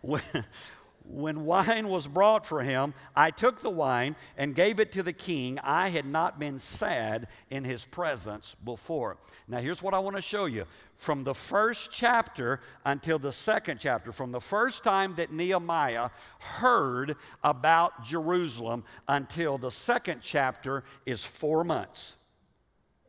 When, 0.03 0.23
when 1.05 1.45
wine 1.45 1.89
was 1.89 2.07
brought 2.07 2.47
for 2.47 2.63
him, 2.63 2.95
I 3.17 3.31
took 3.31 3.61
the 3.61 3.71
wine 3.71 4.17
and 4.37 4.55
gave 4.55 4.81
it 4.81 4.93
to 4.93 5.03
the 5.03 5.13
king. 5.13 5.59
I 5.63 5.89
had 5.89 6.07
not 6.07 6.39
been 6.39 6.59
sad 6.59 7.29
in 7.51 7.65
his 7.65 7.85
presence 7.85 8.55
before. 8.65 9.17
Now, 9.49 9.59
here's 9.59 9.83
what 9.83 9.95
I 9.95 9.99
want 9.99 10.17
to 10.17 10.23
show 10.23 10.45
you. 10.45 10.67
From 10.95 11.25
the 11.25 11.35
first 11.35 11.91
chapter 11.91 12.61
until 12.85 13.19
the 13.19 13.33
second 13.33 13.81
chapter, 13.81 14.13
from 14.13 14.31
the 14.31 14.41
first 14.41 14.85
time 14.85 15.15
that 15.17 15.33
Nehemiah 15.33 16.11
heard 16.39 17.17
about 17.43 18.05
Jerusalem 18.05 18.85
until 19.09 19.59
the 19.59 19.71
second 19.71 20.21
chapter 20.23 20.85
is 21.07 21.25
four 21.25 21.65
months. 21.65 22.15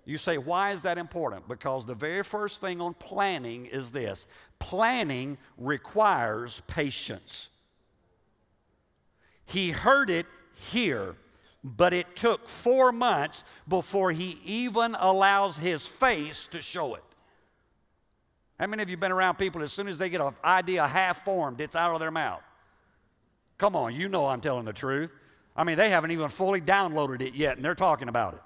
You 0.05 0.17
say, 0.17 0.37
why 0.37 0.71
is 0.71 0.81
that 0.81 0.97
important? 0.97 1.47
Because 1.47 1.85
the 1.85 1.93
very 1.93 2.23
first 2.23 2.59
thing 2.59 2.81
on 2.81 2.95
planning 2.95 3.67
is 3.67 3.91
this 3.91 4.25
planning 4.59 5.37
requires 5.57 6.61
patience. 6.67 7.49
He 9.51 9.71
heard 9.71 10.09
it 10.09 10.27
here, 10.53 11.15
but 11.61 11.93
it 11.93 12.15
took 12.15 12.47
four 12.47 12.93
months 12.93 13.43
before 13.67 14.11
he 14.11 14.39
even 14.45 14.95
allows 14.97 15.57
his 15.57 15.85
face 15.85 16.47
to 16.51 16.61
show 16.61 16.95
it. 16.95 17.03
How 18.57 18.67
many 18.67 18.81
of 18.81 18.89
you 18.89 18.95
been 18.95 19.11
around 19.11 19.35
people 19.35 19.61
as 19.61 19.73
soon 19.73 19.89
as 19.89 19.97
they 19.97 20.09
get 20.09 20.21
an 20.21 20.33
idea 20.45 20.87
half 20.87 21.25
formed, 21.25 21.59
it's 21.59 21.75
out 21.75 21.93
of 21.93 21.99
their 21.99 22.11
mouth? 22.11 22.41
Come 23.57 23.75
on, 23.75 23.93
you 23.93 24.07
know 24.07 24.25
I'm 24.25 24.39
telling 24.39 24.63
the 24.63 24.71
truth. 24.71 25.11
I 25.53 25.65
mean, 25.65 25.75
they 25.75 25.89
haven't 25.89 26.11
even 26.11 26.29
fully 26.29 26.61
downloaded 26.61 27.21
it 27.21 27.33
yet, 27.33 27.57
and 27.57 27.65
they're 27.65 27.75
talking 27.75 28.07
about 28.07 28.35
it. 28.35 28.41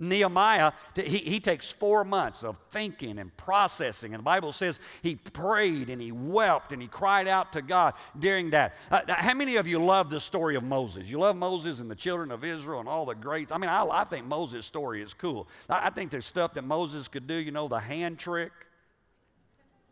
Nehemiah, 0.00 0.72
he, 0.96 1.18
he 1.18 1.40
takes 1.40 1.70
four 1.70 2.04
months 2.04 2.42
of 2.42 2.56
thinking 2.70 3.18
and 3.18 3.36
processing. 3.36 4.14
And 4.14 4.20
the 4.20 4.24
Bible 4.24 4.50
says 4.50 4.80
he 5.02 5.16
prayed 5.16 5.90
and 5.90 6.00
he 6.00 6.10
wept 6.10 6.72
and 6.72 6.80
he 6.80 6.88
cried 6.88 7.28
out 7.28 7.52
to 7.52 7.62
God 7.62 7.94
during 8.18 8.50
that. 8.50 8.74
Uh, 8.90 9.02
how 9.08 9.34
many 9.34 9.56
of 9.56 9.68
you 9.68 9.78
love 9.78 10.08
the 10.08 10.18
story 10.18 10.56
of 10.56 10.64
Moses? 10.64 11.06
You 11.06 11.18
love 11.18 11.36
Moses 11.36 11.80
and 11.80 11.90
the 11.90 11.94
children 11.94 12.30
of 12.30 12.44
Israel 12.44 12.80
and 12.80 12.88
all 12.88 13.04
the 13.04 13.14
greats. 13.14 13.52
I 13.52 13.58
mean, 13.58 13.68
I, 13.68 13.84
I 13.84 14.04
think 14.04 14.26
Moses' 14.26 14.64
story 14.64 15.02
is 15.02 15.12
cool. 15.12 15.46
I, 15.68 15.88
I 15.88 15.90
think 15.90 16.10
there's 16.10 16.26
stuff 16.26 16.54
that 16.54 16.64
Moses 16.64 17.06
could 17.06 17.26
do, 17.26 17.34
you 17.34 17.50
know, 17.52 17.68
the 17.68 17.78
hand 17.78 18.18
trick. 18.18 18.52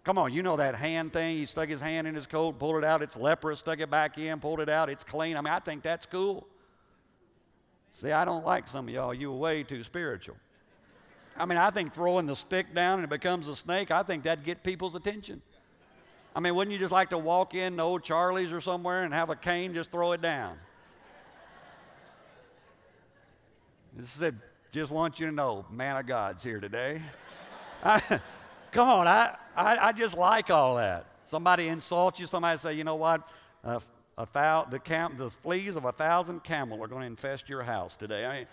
Come 0.05 0.17
on, 0.17 0.33
you 0.33 0.43
know 0.43 0.57
that 0.57 0.75
hand 0.75 1.13
thing. 1.13 1.37
He 1.37 1.45
stuck 1.45 1.69
his 1.69 1.83
hand 1.83 2.07
in 2.07 2.15
his 2.15 2.27
coat, 2.27 2.59
pulled 2.59 2.77
it 2.77 2.85
out. 2.85 3.03
It's 3.03 3.17
leprous, 3.17 3.59
stuck 3.59 3.79
it 3.79 3.91
back 3.91 4.17
in, 4.17 4.41
pulled 4.41 4.61
it 4.61 4.71
out. 4.71 4.89
It's 4.89 5.05
clean. 5.05 5.37
I 5.37 5.43
mean, 5.43 5.53
I 5.53 5.59
think 5.59 5.83
that's 5.83 6.07
cool. 6.07 6.47
See, 7.91 8.13
I 8.13 8.25
don't 8.25 8.45
like 8.45 8.69
some 8.69 8.89
of 8.89 8.95
y'all. 8.95 9.15
You 9.15 9.33
are 9.33 9.37
way 9.37 9.63
too 9.63 9.83
spiritual. 9.83 10.37
I 11.37 11.47
mean, 11.47 11.59
I 11.59 11.71
think 11.71 11.95
throwing 11.95 12.27
the 12.27 12.37
stick 12.37 12.75
down 12.75 12.99
and 12.99 13.05
it 13.05 13.11
becomes 13.11 13.49
a 13.49 13.55
snake, 13.57 13.91
I 13.91 14.03
think 14.03 14.25
that'd 14.25 14.45
get 14.45 14.63
people's 14.63 14.95
attention. 14.95 15.41
I 16.35 16.41
mean, 16.41 16.55
wouldn't 16.55 16.73
you 16.73 16.79
just 16.79 16.93
like 16.93 17.11
to 17.11 17.19
walk 17.19 17.55
in 17.55 17.77
to 17.77 17.83
old 17.83 18.03
Charlie's 18.03 18.53
or 18.53 18.61
somewhere 18.61 19.05
and 19.05 19.15
have 19.15 19.31
a 19.31 19.37
cane, 19.37 19.75
just 19.75 19.91
throw 19.91 20.13
it 20.13 20.21
down? 20.21 20.57
He 23.99 24.05
said, 24.05 24.39
just 24.71 24.91
want 24.91 25.19
you 25.19 25.27
to 25.27 25.33
know, 25.33 25.65
man 25.71 25.97
of 25.97 26.07
God's 26.07 26.45
here 26.45 26.61
today. 26.61 27.01
I, 27.85 28.01
come 28.71 28.89
on, 28.89 29.07
I, 29.07 29.35
I, 29.57 29.89
I, 29.89 29.93
just 29.93 30.17
like 30.17 30.51
all 30.51 30.77
that. 30.77 31.07
Somebody 31.25 31.69
insults 31.69 32.21
you, 32.21 32.27
somebody 32.27 32.59
say, 32.59 32.75
you 32.75 32.85
know 32.85 32.97
what? 32.97 33.29
Uh, 33.65 33.81
a 34.19 34.27
thou, 34.33 34.65
the, 34.65 34.81
cam, 34.81 35.17
the 35.17 35.31
fleas 35.31 35.77
of 35.77 35.85
a 35.85 35.93
thousand 35.93 36.43
camel 36.43 36.83
are 36.83 36.89
going 36.89 37.03
to 37.03 37.07
infest 37.07 37.49
your 37.49 37.63
house 37.63 37.97
today. 37.97 38.27
I, 38.27 38.47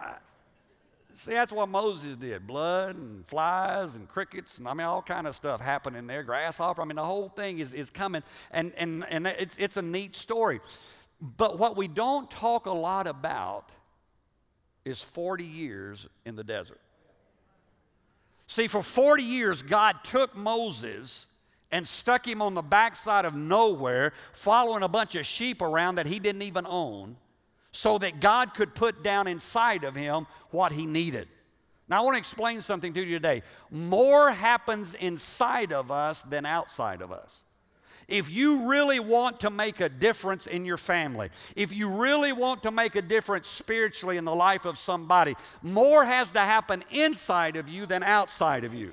I, 0.00 0.14
see, 1.16 1.32
that's 1.32 1.50
what 1.50 1.68
Moses 1.68 2.16
did. 2.16 2.46
Blood 2.46 2.94
and 2.94 3.26
flies 3.26 3.96
and 3.96 4.08
crickets 4.08 4.58
and 4.58 4.68
I 4.68 4.74
mean 4.74 4.86
all 4.86 5.02
kind 5.02 5.26
of 5.26 5.34
stuff 5.34 5.60
happening 5.60 6.06
there. 6.06 6.22
Grasshopper. 6.22 6.80
I 6.80 6.84
mean 6.84 6.96
the 6.96 7.04
whole 7.04 7.28
thing 7.28 7.58
is, 7.58 7.72
is 7.72 7.90
coming 7.90 8.22
and, 8.52 8.72
and, 8.78 9.04
and 9.10 9.26
it's, 9.26 9.56
it's 9.58 9.76
a 9.76 9.82
neat 9.82 10.14
story. 10.14 10.60
But 11.20 11.58
what 11.58 11.76
we 11.76 11.88
don't 11.88 12.30
talk 12.30 12.66
a 12.66 12.72
lot 12.72 13.08
about 13.08 13.70
is 14.84 15.02
40 15.02 15.44
years 15.44 16.08
in 16.24 16.36
the 16.36 16.44
desert. 16.44 16.80
See, 18.46 18.68
for 18.68 18.82
40 18.82 19.22
years, 19.22 19.62
God 19.62 19.96
took 20.04 20.36
Moses 20.36 21.26
and 21.72 21.86
stuck 21.86 22.26
him 22.26 22.42
on 22.42 22.54
the 22.54 22.62
backside 22.62 23.24
of 23.24 23.34
nowhere, 23.34 24.12
following 24.32 24.82
a 24.82 24.88
bunch 24.88 25.14
of 25.14 25.26
sheep 25.26 25.62
around 25.62 25.96
that 25.96 26.06
he 26.06 26.18
didn't 26.18 26.42
even 26.42 26.66
own, 26.66 27.16
so 27.72 27.98
that 27.98 28.20
God 28.20 28.54
could 28.54 28.74
put 28.74 29.02
down 29.02 29.26
inside 29.26 29.84
of 29.84 29.94
him 29.94 30.26
what 30.50 30.72
he 30.72 30.86
needed. 30.86 31.28
Now, 31.88 32.02
I 32.02 32.04
want 32.04 32.14
to 32.14 32.18
explain 32.18 32.62
something 32.62 32.92
to 32.94 33.00
you 33.00 33.16
today. 33.16 33.42
More 33.70 34.30
happens 34.30 34.94
inside 34.94 35.72
of 35.72 35.90
us 35.90 36.22
than 36.22 36.46
outside 36.46 37.02
of 37.02 37.12
us 37.12 37.42
if 38.10 38.28
you 38.28 38.68
really 38.68 39.00
want 39.00 39.40
to 39.40 39.50
make 39.50 39.80
a 39.80 39.88
difference 39.88 40.46
in 40.46 40.64
your 40.64 40.76
family, 40.76 41.30
if 41.56 41.72
you 41.72 41.88
really 41.88 42.32
want 42.32 42.62
to 42.64 42.70
make 42.70 42.96
a 42.96 43.02
difference 43.02 43.48
spiritually 43.48 44.16
in 44.16 44.24
the 44.24 44.34
life 44.34 44.64
of 44.64 44.76
somebody, 44.76 45.36
more 45.62 46.04
has 46.04 46.32
to 46.32 46.40
happen 46.40 46.84
inside 46.90 47.56
of 47.56 47.68
you 47.68 47.86
than 47.86 48.02
outside 48.02 48.64
of 48.64 48.74
you. 48.74 48.92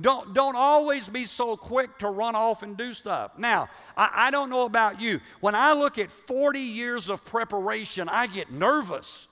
Don't, 0.00 0.32
don't 0.32 0.54
always 0.54 1.08
be 1.08 1.24
so 1.24 1.56
quick 1.56 1.98
to 1.98 2.08
run 2.08 2.36
off 2.36 2.62
and 2.62 2.76
do 2.76 2.92
stuff. 2.92 3.32
Now, 3.36 3.68
I, 3.96 4.10
I 4.14 4.30
don't 4.30 4.48
know 4.48 4.64
about 4.64 5.00
you. 5.00 5.20
When 5.40 5.54
I 5.54 5.72
look 5.72 5.98
at 5.98 6.10
40 6.10 6.60
years 6.60 7.08
of 7.08 7.24
preparation, 7.24 8.08
I 8.08 8.28
get 8.28 8.52
nervous. 8.52 9.26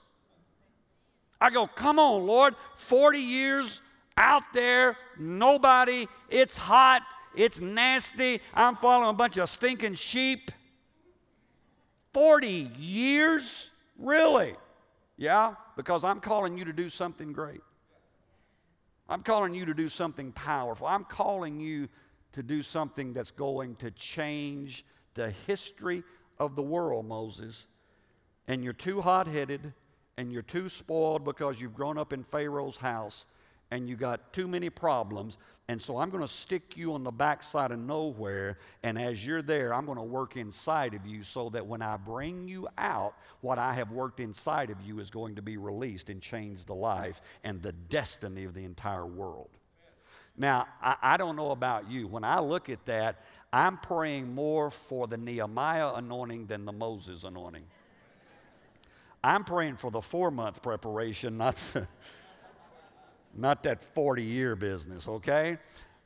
I 1.39 1.51
go, 1.51 1.67
come 1.67 1.99
on, 1.99 2.25
Lord, 2.25 2.55
40 2.75 3.19
years 3.19 3.81
out 4.17 4.43
there, 4.53 4.97
nobody, 5.17 6.07
it's 6.29 6.57
hot, 6.57 7.03
it's 7.35 7.61
nasty. 7.61 8.41
I'm 8.53 8.75
following 8.75 9.09
a 9.09 9.13
bunch 9.13 9.37
of 9.37 9.49
stinking 9.49 9.93
sheep. 9.93 10.51
40 12.13 12.71
years? 12.77 13.69
Really? 13.97 14.55
Yeah, 15.17 15.53
because 15.75 16.03
I'm 16.03 16.19
calling 16.19 16.57
you 16.57 16.65
to 16.65 16.73
do 16.73 16.89
something 16.89 17.31
great. 17.31 17.61
I'm 19.09 19.23
calling 19.23 19.53
you 19.53 19.65
to 19.65 19.73
do 19.73 19.89
something 19.89 20.31
powerful. 20.31 20.87
I'm 20.87 21.05
calling 21.05 21.59
you 21.59 21.87
to 22.33 22.43
do 22.43 22.61
something 22.61 23.13
that's 23.13 23.31
going 23.31 23.75
to 23.77 23.91
change 23.91 24.85
the 25.13 25.31
history 25.47 26.03
of 26.39 26.55
the 26.55 26.61
world, 26.61 27.07
Moses. 27.07 27.67
And 28.47 28.63
you're 28.63 28.73
too 28.73 29.01
hot 29.01 29.27
headed 29.27 29.73
and 30.17 30.31
you're 30.31 30.41
too 30.41 30.69
spoiled 30.69 31.23
because 31.23 31.61
you've 31.61 31.73
grown 31.73 31.97
up 31.97 32.11
in 32.11 32.23
Pharaoh's 32.23 32.77
house 32.77 33.25
and 33.71 33.89
you 33.89 33.95
got 33.95 34.31
too 34.33 34.47
many 34.47 34.69
problems. 34.69 35.37
And 35.67 35.81
so 35.81 35.97
I'm 35.97 36.09
going 36.09 36.23
to 36.23 36.27
stick 36.27 36.77
you 36.77 36.93
on 36.93 37.03
the 37.03 37.11
backside 37.11 37.71
of 37.71 37.79
nowhere. 37.79 38.59
And 38.83 38.97
as 38.97 39.25
you're 39.25 39.41
there, 39.41 39.73
I'm 39.73 39.85
going 39.85 39.97
to 39.97 40.03
work 40.03 40.37
inside 40.37 40.93
of 40.93 41.05
you 41.05 41.23
so 41.23 41.49
that 41.49 41.65
when 41.65 41.81
I 41.81 41.97
bring 41.97 42.47
you 42.47 42.67
out, 42.77 43.15
what 43.41 43.59
I 43.59 43.73
have 43.73 43.91
worked 43.91 44.21
inside 44.21 44.69
of 44.69 44.79
you 44.81 44.99
is 44.99 45.09
going 45.09 45.35
to 45.35 45.41
be 45.41 45.57
released 45.57 46.09
and 46.09 46.21
change 46.21 46.63
the 46.63 46.75
life 46.75 47.21
and 47.43 47.61
the 47.61 47.73
destiny 47.73 48.45
of 48.45 48.53
the 48.53 48.63
entire 48.63 49.05
world. 49.05 49.49
Now, 50.37 50.67
I, 50.81 50.95
I 51.01 51.17
don't 51.17 51.35
know 51.35 51.51
about 51.51 51.89
you. 51.89 52.07
When 52.07 52.23
I 52.23 52.39
look 52.39 52.69
at 52.69 52.85
that, 52.85 53.23
I'm 53.51 53.77
praying 53.77 54.33
more 54.33 54.71
for 54.71 55.07
the 55.07 55.17
Nehemiah 55.17 55.93
anointing 55.95 56.45
than 56.45 56.63
the 56.63 56.71
Moses 56.71 57.23
anointing. 57.23 57.65
I'm 59.23 59.43
praying 59.43 59.77
for 59.77 59.91
the 59.91 60.01
four 60.01 60.31
month 60.31 60.61
preparation, 60.61 61.37
not 61.37 61.57
the 61.73 61.87
not 63.37 63.63
that 63.63 63.83
40 63.83 64.23
year 64.23 64.55
business, 64.55 65.07
okay? 65.07 65.57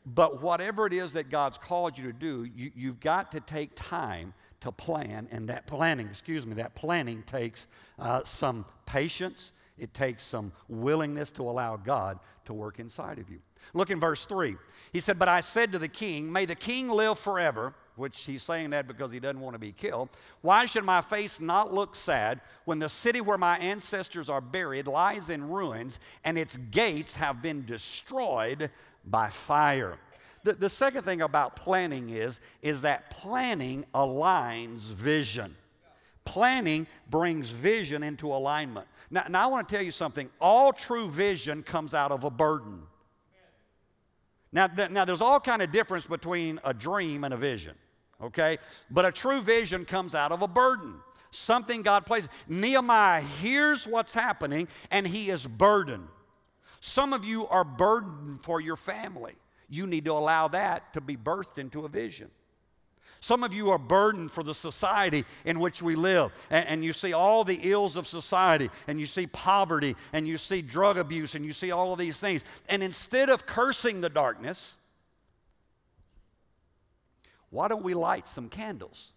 But 0.06 0.42
whatever 0.42 0.88
it 0.88 0.94
is 0.94 1.14
that 1.14 1.30
God's 1.30 1.58
called 1.58 1.98
you 1.98 2.06
to 2.06 2.14
do, 2.14 2.48
you, 2.56 2.72
you've 2.76 3.00
got 3.00 3.32
to 3.34 3.40
take 3.40 3.72
time 3.76 4.34
to 4.62 4.72
plan, 4.72 5.28
and 5.32 5.50
that 5.50 5.68
planning, 5.68 6.08
excuse 6.08 6.46
me, 6.46 6.54
that 6.56 6.76
planning 6.76 7.24
takes 7.24 7.68
uh, 8.00 8.22
some 8.24 8.66
patience. 8.86 9.52
It 9.78 9.94
takes 9.94 10.24
some 10.24 10.52
willingness 10.68 11.32
to 11.34 11.44
allow 11.44 11.78
God 11.78 12.20
to 12.46 12.54
work 12.54 12.80
inside 12.80 13.18
of 13.18 13.30
you. 13.30 13.40
Look 13.74 13.90
in 13.90 14.00
verse 14.00 14.26
3. 14.26 14.56
He 14.92 15.00
said, 15.00 15.18
But 15.18 15.30
I 15.30 15.40
said 15.40 15.72
to 15.74 15.80
the 15.80 15.88
king, 15.88 16.32
May 16.32 16.46
the 16.46 16.56
king 16.56 16.90
live 16.90 17.18
forever 17.18 17.74
which 18.02 18.20
he's 18.22 18.44
saying 18.44 18.72
that 18.72 18.88
because 18.88 19.12
he 19.12 19.20
doesn't 19.20 19.40
want 19.40 19.54
to 19.54 19.60
be 19.60 19.72
killed. 19.72 20.10
Why 20.42 20.66
should 20.66 20.84
my 20.84 21.00
face 21.00 21.40
not 21.40 21.74
look 21.74 21.96
sad 21.96 22.42
when 22.66 22.80
the 22.80 22.90
city 22.90 23.22
where 23.22 23.38
my 23.38 23.58
ancestors 23.60 24.30
are 24.30 24.42
buried 24.42 24.88
lies 24.88 25.30
in 25.30 25.48
ruins 25.48 26.00
and 26.26 26.38
its 26.38 26.58
gates 26.58 27.16
have 27.16 27.42
been 27.42 27.66
destroyed 27.66 28.70
by 29.06 29.30
fire? 29.30 29.98
The, 30.44 30.54
the 30.54 30.70
second 30.70 31.04
thing 31.04 31.22
about 31.22 31.56
planning 31.56 32.10
is, 32.10 32.40
is 32.62 32.82
that 32.82 33.12
planning 33.12 33.86
aligns 33.94 34.94
vision. 34.94 35.56
Planning 36.26 36.88
brings 37.10 37.50
vision 37.50 38.04
into 38.04 38.34
alignment. 38.34 38.88
Now, 39.10 39.26
now 39.30 39.44
I 39.44 39.48
want 39.48 39.70
to 39.70 39.76
tell 39.76 39.84
you 39.84 39.92
something. 39.92 40.30
All 40.40 40.74
true 40.74 41.08
vision 41.08 41.64
comes 41.64 41.94
out 41.94 42.12
of 42.12 42.24
a 42.24 42.30
burden. 42.30 42.82
Now, 44.52 44.68
th- 44.68 44.90
now 44.90 45.06
there's 45.06 45.22
all 45.22 45.40
kind 45.40 45.62
of 45.62 45.72
difference 45.72 46.06
between 46.06 46.60
a 46.64 46.74
dream 46.74 47.24
and 47.24 47.34
a 47.34 47.38
vision, 47.38 47.76
okay? 48.22 48.58
But 48.90 49.06
a 49.06 49.12
true 49.12 49.42
vision 49.42 49.86
comes 49.86 50.16
out 50.16 50.32
of 50.32 50.42
a 50.42 50.48
burden, 50.48 50.96
something 51.32 51.82
God 51.82 52.06
places. 52.06 52.30
Nehemiah 52.48 53.22
hears 53.22 53.88
what's 53.88 54.14
happening 54.14 54.68
and 54.90 55.08
he 55.08 55.30
is 55.30 55.46
burdened. 55.48 56.08
Some 56.80 57.14
of 57.14 57.24
you 57.24 57.48
are 57.48 57.64
burdened 57.64 58.42
for 58.44 58.60
your 58.60 58.76
family. 58.76 59.36
You 59.70 59.88
need 59.88 60.06
to 60.06 60.12
allow 60.12 60.48
that 60.50 60.94
to 60.94 61.02
be 61.02 61.16
birthed 61.16 61.58
into 61.58 61.86
a 61.86 61.90
vision. 61.90 62.30
Some 63.22 63.44
of 63.44 63.54
you 63.54 63.70
are 63.70 63.78
burdened 63.78 64.32
for 64.32 64.42
the 64.42 64.56
society 64.56 65.26
in 65.46 65.60
which 65.60 65.84
we 65.84 65.96
live, 65.96 66.32
and, 66.50 66.68
and, 66.68 66.84
you 66.84 66.92
see 66.92 67.14
all 67.14 67.44
the 67.44 67.60
ills 67.62 67.96
of 67.96 68.08
society, 68.08 68.72
and 68.88 69.00
you 69.00 69.06
see 69.06 69.28
poverty, 69.28 69.96
and 70.12 70.28
you 70.28 70.40
see 70.40 70.64
drug 70.64 70.98
abuse, 70.98 71.36
and 71.36 71.46
you 71.46 71.54
see 71.54 71.70
all 71.70 71.94
of 71.94 72.00
these 72.00 72.20
things. 72.20 72.44
And 72.68 72.82
instead 72.82 73.30
of 73.30 73.46
cursing 73.46 74.02
the 74.02 74.10
darkness, 74.10 74.76
why 77.52 77.68
don't 77.68 77.84
we 77.84 77.94
light 77.94 78.28
some 78.28 78.50
candles? 78.50 79.12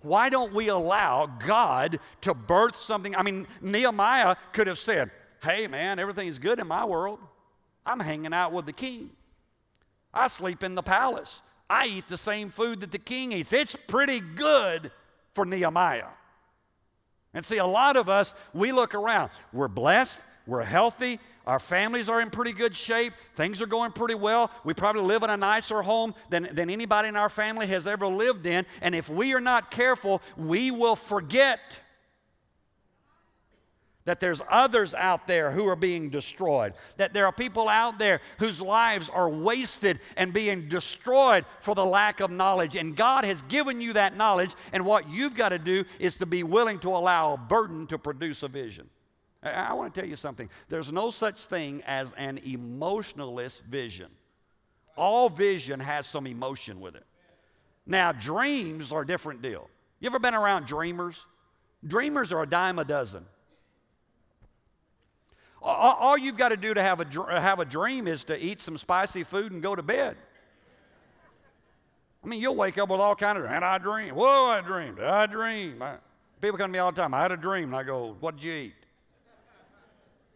Why 0.00 0.28
don't 0.28 0.52
we 0.52 0.68
allow 0.68 1.26
God 1.26 1.98
to 2.22 2.34
birth 2.34 2.76
something? 2.76 3.14
I 3.14 3.22
mean, 3.22 3.46
Nehemiah 3.62 4.36
could 4.52 4.66
have 4.66 4.78
said, 4.78 5.10
Hey, 5.42 5.66
man, 5.66 5.98
everything's 5.98 6.38
good 6.38 6.58
in 6.58 6.66
my 6.66 6.84
world. 6.84 7.20
I'm 7.86 8.00
hanging 8.00 8.32
out 8.32 8.52
with 8.52 8.66
the 8.66 8.72
king. 8.72 9.10
I 10.12 10.28
sleep 10.28 10.62
in 10.62 10.74
the 10.74 10.82
palace. 10.82 11.42
I 11.68 11.86
eat 11.86 12.08
the 12.08 12.16
same 12.16 12.50
food 12.50 12.80
that 12.80 12.92
the 12.92 12.98
king 12.98 13.32
eats. 13.32 13.52
It's 13.52 13.76
pretty 13.86 14.20
good 14.20 14.90
for 15.34 15.44
Nehemiah. 15.44 16.08
And 17.34 17.44
see, 17.44 17.58
a 17.58 17.66
lot 17.66 17.96
of 17.96 18.08
us, 18.08 18.32
we 18.54 18.72
look 18.72 18.94
around. 18.94 19.30
We're 19.52 19.68
blessed, 19.68 20.18
we're 20.46 20.62
healthy, 20.62 21.18
our 21.46 21.58
families 21.58 22.08
are 22.08 22.20
in 22.20 22.30
pretty 22.30 22.52
good 22.52 22.74
shape, 22.74 23.12
things 23.36 23.60
are 23.60 23.66
going 23.66 23.92
pretty 23.92 24.14
well. 24.14 24.50
We 24.64 24.72
probably 24.72 25.02
live 25.02 25.22
in 25.22 25.30
a 25.30 25.36
nicer 25.36 25.82
home 25.82 26.14
than, 26.30 26.48
than 26.52 26.70
anybody 26.70 27.08
in 27.08 27.16
our 27.16 27.28
family 27.28 27.66
has 27.66 27.86
ever 27.86 28.06
lived 28.06 28.46
in. 28.46 28.64
And 28.80 28.94
if 28.94 29.10
we 29.10 29.34
are 29.34 29.40
not 29.40 29.70
careful, 29.70 30.22
we 30.36 30.70
will 30.70 30.96
forget 30.96 31.60
that 34.06 34.20
there's 34.20 34.42
others 34.50 34.94
out 34.94 35.26
there 35.26 35.50
who 35.50 35.66
are 35.66 35.76
being 35.76 36.10
destroyed, 36.10 36.74
that 36.98 37.14
there 37.14 37.26
are 37.26 37.32
people 37.32 37.68
out 37.68 37.98
there 37.98 38.20
whose 38.38 38.60
lives 38.60 39.08
are 39.08 39.28
wasted 39.28 39.98
and 40.16 40.32
being 40.32 40.68
destroyed 40.68 41.44
for 41.60 41.74
the 41.74 41.84
lack 41.84 42.20
of 42.20 42.30
knowledge. 42.30 42.76
And 42.76 42.94
God 42.94 43.24
has 43.24 43.42
given 43.42 43.80
you 43.80 43.94
that 43.94 44.16
knowledge, 44.16 44.54
and 44.72 44.84
what 44.84 45.08
you've 45.08 45.34
got 45.34 45.50
to 45.50 45.58
do 45.58 45.84
is 45.98 46.16
to 46.16 46.26
be 46.26 46.42
willing 46.42 46.78
to 46.80 46.90
allow 46.90 47.34
a 47.34 47.38
burden 47.38 47.86
to 47.88 47.98
produce 47.98 48.42
a 48.42 48.48
vision. 48.48 48.88
I, 49.44 49.50
I 49.50 49.72
want 49.74 49.94
to 49.94 50.00
tell 50.00 50.08
you 50.08 50.16
something 50.16 50.48
there's 50.68 50.90
no 50.90 51.10
such 51.10 51.46
thing 51.46 51.82
as 51.86 52.12
an 52.14 52.38
emotionalist 52.44 53.62
vision, 53.64 54.10
all 54.96 55.28
vision 55.28 55.80
has 55.80 56.06
some 56.06 56.26
emotion 56.26 56.80
with 56.80 56.96
it. 56.96 57.04
Now, 57.86 58.12
dreams 58.12 58.92
are 58.92 59.02
a 59.02 59.06
different 59.06 59.42
deal. 59.42 59.68
You 60.00 60.06
ever 60.06 60.18
been 60.18 60.34
around 60.34 60.66
dreamers? 60.66 61.26
Dreamers 61.86 62.32
are 62.32 62.42
a 62.42 62.46
dime 62.46 62.78
a 62.78 62.84
dozen. 62.84 63.26
All, 65.60 66.18
you've 66.18 66.36
got 66.36 66.50
to 66.50 66.58
do 66.58 66.74
to 66.74 66.82
have 66.82 67.00
a, 67.00 67.40
have 67.40 67.58
a 67.58 67.64
dream 67.64 68.06
is 68.06 68.24
to 68.24 68.38
eat 68.38 68.60
some 68.60 68.76
spicy 68.76 69.24
food 69.24 69.50
and 69.50 69.62
go 69.62 69.74
to 69.74 69.82
bed. 69.82 70.16
I 72.22 72.26
mean, 72.26 72.40
you'll 72.40 72.54
wake 72.54 72.76
up 72.76 72.90
with 72.90 73.00
all 73.00 73.14
kind 73.14 73.38
of, 73.38 73.44
and 73.46 73.64
I 73.64 73.78
dream. 73.78 74.14
Whoa, 74.14 74.46
I 74.46 74.60
dreamed. 74.60 75.00
I 75.00 75.26
dreamed. 75.26 75.80
I, 75.80 75.96
people 76.40 76.58
come 76.58 76.68
to 76.68 76.72
me 76.72 76.78
all 76.78 76.92
the 76.92 77.00
time. 77.00 77.14
I 77.14 77.22
had 77.22 77.32
a 77.32 77.36
dream. 77.36 77.64
And 77.64 77.76
I 77.76 77.82
go, 77.82 78.16
what 78.20 78.36
did 78.36 78.44
you 78.44 78.52
eat? 78.52 78.74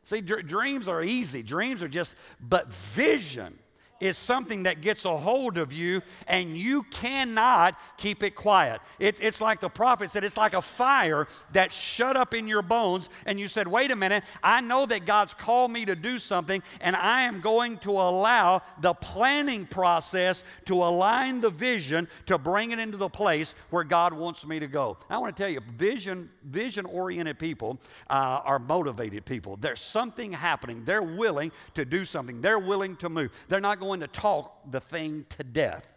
See, 0.08 0.22
dr- 0.22 0.46
dreams 0.46 0.88
are 0.88 1.02
easy. 1.02 1.42
Dreams 1.42 1.82
are 1.82 1.88
just, 1.88 2.16
but 2.40 2.72
vision 2.72 3.58
is 4.00 4.16
something 4.16 4.64
that 4.64 4.80
gets 4.80 5.04
a 5.04 5.16
hold 5.16 5.58
of 5.58 5.72
you 5.72 6.02
and 6.26 6.56
you 6.56 6.82
cannot 6.84 7.78
keep 7.96 8.22
it 8.22 8.34
quiet. 8.34 8.80
It, 8.98 9.18
it's 9.20 9.40
like 9.40 9.60
the 9.60 9.68
prophet 9.68 10.10
said, 10.10 10.24
it's 10.24 10.36
like 10.36 10.54
a 10.54 10.62
fire 10.62 11.26
that 11.52 11.72
shut 11.72 12.16
up 12.16 12.34
in 12.34 12.46
your 12.46 12.62
bones. 12.62 13.08
And 13.26 13.38
you 13.40 13.48
said, 13.48 13.66
wait 13.66 13.90
a 13.90 13.96
minute, 13.96 14.24
I 14.42 14.60
know 14.60 14.86
that 14.86 15.06
God's 15.06 15.34
called 15.34 15.70
me 15.70 15.84
to 15.86 15.96
do 15.96 16.18
something 16.18 16.62
and 16.80 16.94
I 16.94 17.22
am 17.22 17.40
going 17.40 17.78
to 17.78 17.90
allow 17.90 18.62
the 18.80 18.94
planning 18.94 19.66
process 19.66 20.44
to 20.66 20.74
align 20.74 21.40
the 21.40 21.50
vision 21.50 22.08
to 22.26 22.38
bring 22.38 22.70
it 22.70 22.78
into 22.78 22.96
the 22.96 23.08
place 23.08 23.54
where 23.70 23.84
God 23.84 24.12
wants 24.12 24.46
me 24.46 24.60
to 24.60 24.66
go. 24.66 24.98
I 25.10 25.18
want 25.18 25.36
to 25.36 25.42
tell 25.42 25.50
you, 25.50 25.60
vision, 25.76 26.30
vision 26.44 26.86
oriented 26.86 27.38
people 27.38 27.78
uh, 28.08 28.40
are 28.44 28.58
motivated 28.58 29.24
people. 29.24 29.56
There's 29.56 29.80
something 29.80 30.32
happening. 30.32 30.84
They're 30.84 31.02
willing 31.02 31.52
to 31.74 31.84
do 31.84 32.04
something, 32.04 32.40
they're 32.40 32.58
willing 32.58 32.96
to 32.96 33.08
move. 33.08 33.30
They're 33.48 33.60
not 33.60 33.80
going 33.80 33.87
going 33.88 34.00
to 34.00 34.06
talk 34.06 34.70
the 34.70 34.80
thing 34.80 35.24
to 35.30 35.42
death. 35.42 35.88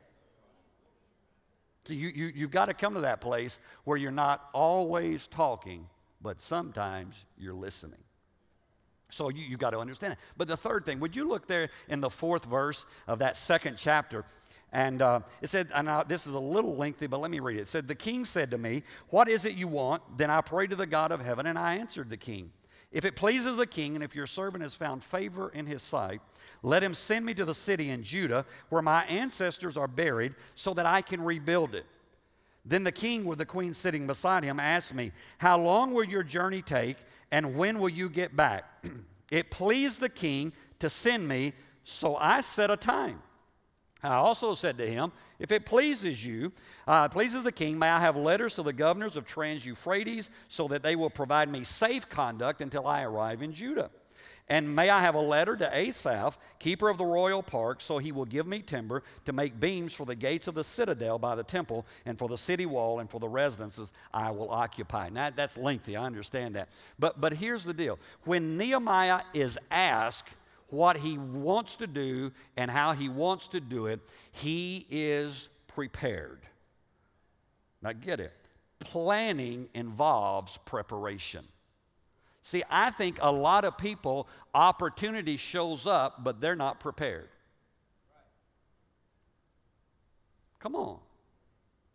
So 1.83 1.93
you, 1.93 2.07
you, 2.07 2.31
you've 2.33 2.51
got 2.51 2.67
to 2.67 2.73
come 2.73 2.93
to 2.93 3.01
that 3.01 3.19
place 3.19 3.59
where 3.83 3.97
you're 3.97 4.11
not 4.11 4.49
always 4.53 5.27
talking, 5.27 5.87
but 6.21 6.39
sometimes 6.39 7.25
you're 7.37 7.53
listening. 7.53 7.99
So 9.09 9.27
you, 9.27 9.43
you've 9.43 9.59
got 9.59 9.71
to 9.71 9.79
understand 9.79 10.13
it. 10.13 10.19
But 10.37 10.47
the 10.47 10.55
third 10.55 10.85
thing, 10.85 11.01
would 11.01 11.17
you 11.17 11.27
look 11.27 11.47
there 11.47 11.69
in 11.89 11.99
the 11.99 12.09
fourth 12.09 12.45
verse 12.45 12.85
of 13.07 13.19
that 13.19 13.35
second 13.35 13.75
chapter? 13.77 14.23
And 14.71 15.01
uh, 15.01 15.19
it 15.41 15.47
said, 15.47 15.67
and 15.75 15.87
now 15.87 16.03
this 16.03 16.27
is 16.27 16.33
a 16.33 16.39
little 16.39 16.77
lengthy, 16.77 17.07
but 17.07 17.19
let 17.19 17.29
me 17.29 17.41
read 17.41 17.57
it. 17.57 17.63
It 17.63 17.67
said, 17.67 17.89
The 17.89 17.95
king 17.95 18.23
said 18.23 18.51
to 18.51 18.57
me, 18.57 18.83
What 19.09 19.27
is 19.27 19.43
it 19.43 19.55
you 19.55 19.67
want? 19.67 20.01
Then 20.17 20.29
I 20.29 20.39
prayed 20.39 20.69
to 20.69 20.77
the 20.77 20.85
God 20.85 21.11
of 21.11 21.19
heaven, 21.19 21.45
and 21.45 21.59
I 21.59 21.75
answered 21.75 22.09
the 22.09 22.15
king. 22.15 22.51
If 22.91 23.05
it 23.05 23.15
pleases 23.15 23.57
the 23.57 23.67
king, 23.67 23.95
and 23.95 24.03
if 24.03 24.15
your 24.15 24.27
servant 24.27 24.63
has 24.63 24.75
found 24.75 25.03
favor 25.03 25.49
in 25.53 25.65
his 25.65 25.81
sight, 25.81 26.21
let 26.61 26.83
him 26.83 26.93
send 26.93 27.25
me 27.25 27.33
to 27.35 27.45
the 27.45 27.55
city 27.55 27.89
in 27.89 28.03
Judah 28.03 28.45
where 28.69 28.81
my 28.81 29.05
ancestors 29.05 29.77
are 29.77 29.87
buried 29.87 30.35
so 30.55 30.73
that 30.73 30.85
I 30.85 31.01
can 31.01 31.21
rebuild 31.21 31.73
it. 31.73 31.85
Then 32.65 32.83
the 32.83 32.91
king, 32.91 33.25
with 33.25 33.39
the 33.39 33.45
queen 33.45 33.73
sitting 33.73 34.05
beside 34.05 34.43
him, 34.43 34.59
asked 34.59 34.93
me, 34.93 35.11
How 35.37 35.57
long 35.59 35.93
will 35.93 36.03
your 36.03 36.21
journey 36.21 36.61
take, 36.61 36.97
and 37.31 37.55
when 37.55 37.79
will 37.79 37.89
you 37.89 38.09
get 38.09 38.35
back? 38.35 38.65
it 39.31 39.49
pleased 39.49 39.99
the 39.99 40.09
king 40.09 40.53
to 40.79 40.89
send 40.89 41.27
me, 41.27 41.53
so 41.83 42.17
I 42.17 42.41
set 42.41 42.69
a 42.69 42.77
time. 42.77 43.21
I 44.03 44.15
also 44.15 44.55
said 44.55 44.77
to 44.79 44.87
him, 44.87 45.11
If 45.39 45.51
it 45.51 45.65
pleases 45.65 46.25
you, 46.25 46.51
uh, 46.87 47.07
pleases 47.09 47.43
the 47.43 47.51
king, 47.51 47.77
may 47.77 47.89
I 47.89 47.99
have 47.99 48.15
letters 48.15 48.55
to 48.55 48.63
the 48.63 48.73
governors 48.73 49.15
of 49.15 49.25
Trans 49.25 49.65
Euphrates 49.65 50.29
so 50.47 50.67
that 50.69 50.83
they 50.83 50.95
will 50.95 51.09
provide 51.09 51.49
me 51.49 51.63
safe 51.63 52.09
conduct 52.09 52.61
until 52.61 52.87
I 52.87 53.03
arrive 53.03 53.41
in 53.41 53.53
Judah. 53.53 53.91
And 54.49 54.75
may 54.75 54.89
I 54.89 54.99
have 54.99 55.15
a 55.15 55.21
letter 55.21 55.55
to 55.55 55.77
Asaph, 55.77 56.37
keeper 56.59 56.89
of 56.89 56.97
the 56.97 57.05
royal 57.05 57.41
park, 57.41 57.79
so 57.79 57.99
he 57.99 58.11
will 58.11 58.25
give 58.25 58.45
me 58.45 58.59
timber 58.59 59.03
to 59.25 59.31
make 59.31 59.59
beams 59.59 59.93
for 59.93 60.05
the 60.05 60.15
gates 60.15 60.47
of 60.47 60.55
the 60.55 60.63
citadel 60.63 61.17
by 61.17 61.35
the 61.35 61.43
temple, 61.43 61.85
and 62.05 62.19
for 62.19 62.27
the 62.27 62.37
city 62.37 62.65
wall, 62.65 62.99
and 62.99 63.09
for 63.09 63.19
the 63.19 63.29
residences 63.29 63.93
I 64.13 64.31
will 64.31 64.49
occupy. 64.49 65.09
Now, 65.09 65.29
that's 65.29 65.57
lengthy, 65.57 65.95
I 65.95 66.03
understand 66.03 66.55
that. 66.55 66.67
But, 66.99 67.21
but 67.21 67.33
here's 67.33 67.63
the 67.63 67.73
deal 67.73 67.97
when 68.25 68.57
Nehemiah 68.57 69.21
is 69.33 69.57
asked 69.69 70.29
what 70.71 70.97
he 70.97 71.17
wants 71.17 71.75
to 71.77 71.87
do 71.87 72.31
and 72.57 72.71
how 72.71 72.93
he 72.93 73.09
wants 73.09 73.49
to 73.49 73.59
do 73.59 73.85
it, 73.85 73.99
he 74.31 74.87
is 74.89 75.49
prepared. 75.67 76.39
Now, 77.81 77.91
get 77.93 78.19
it. 78.19 78.33
Planning 78.79 79.69
involves 79.73 80.57
preparation. 80.65 81.45
See, 82.43 82.63
I 82.69 82.89
think 82.89 83.19
a 83.21 83.31
lot 83.31 83.65
of 83.65 83.77
people, 83.77 84.27
opportunity 84.53 85.37
shows 85.37 85.85
up, 85.85 86.23
but 86.23 86.41
they're 86.41 86.55
not 86.55 86.79
prepared. 86.79 87.29
Come 90.59 90.75
on. 90.75 90.97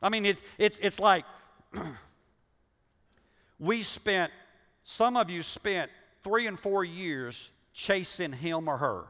I 0.03 0.09
mean, 0.09 0.25
it, 0.25 0.43
it's, 0.59 0.79
it's 0.79 1.01
like 1.01 1.25
we 3.59 3.83
spent, 3.83 4.31
some 4.85 5.17
of 5.17 5.31
you 5.31 5.43
spent 5.43 5.91
three 6.23 6.47
and 6.47 6.59
four 6.59 6.85
years 6.85 7.51
chasing 7.77 8.33
him 8.33 8.69
or 8.69 8.79
her. 8.79 9.05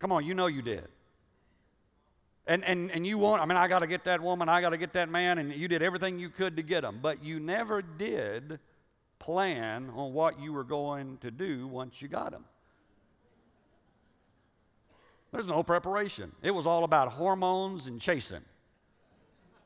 Come 0.00 0.10
on, 0.10 0.26
you 0.26 0.34
know 0.34 0.46
you 0.46 0.60
did. 0.60 0.88
And, 2.48 2.64
and, 2.64 2.90
and 2.90 3.06
you 3.06 3.16
want, 3.16 3.40
I 3.40 3.46
mean, 3.46 3.56
I 3.56 3.68
got 3.68 3.78
to 3.78 3.86
get 3.86 4.02
that 4.04 4.20
woman, 4.20 4.48
I 4.48 4.60
got 4.60 4.70
to 4.70 4.76
get 4.76 4.92
that 4.94 5.08
man, 5.08 5.38
and 5.38 5.54
you 5.54 5.68
did 5.68 5.80
everything 5.80 6.18
you 6.18 6.28
could 6.28 6.56
to 6.56 6.62
get 6.64 6.82
them, 6.82 6.98
but 7.00 7.22
you 7.22 7.38
never 7.38 7.80
did 7.80 8.58
plan 9.20 9.88
on 9.94 10.12
what 10.12 10.40
you 10.40 10.52
were 10.52 10.64
going 10.64 11.18
to 11.18 11.30
do 11.30 11.68
once 11.68 12.02
you 12.02 12.08
got 12.08 12.32
them. 12.32 12.44
There's 15.30 15.48
no 15.48 15.62
preparation. 15.62 16.32
It 16.42 16.50
was 16.50 16.66
all 16.66 16.82
about 16.82 17.12
hormones 17.12 17.86
and 17.86 18.00
chasing. 18.00 18.42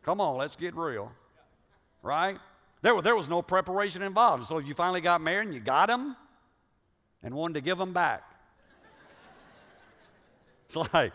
Come 0.03 0.21
on, 0.21 0.37
let's 0.37 0.57
get 0.57 0.77
real. 0.77 1.11
Right? 2.03 2.39
There, 2.83 3.01
there 3.01 3.17
was 3.17 3.31
no 3.31 3.41
preparation 3.41 4.03
involved. 4.03 4.45
So 4.45 4.59
you 4.59 4.75
finally 4.75 5.01
got 5.01 5.23
married 5.23 5.47
and 5.47 5.55
you 5.55 5.61
got 5.61 5.89
them 5.89 6.17
and 7.27 7.35
wanted 7.35 7.55
to 7.55 7.61
give 7.61 7.77
them 7.77 7.93
back. 7.93 8.23
It's 10.67 10.77
like, 10.95 11.13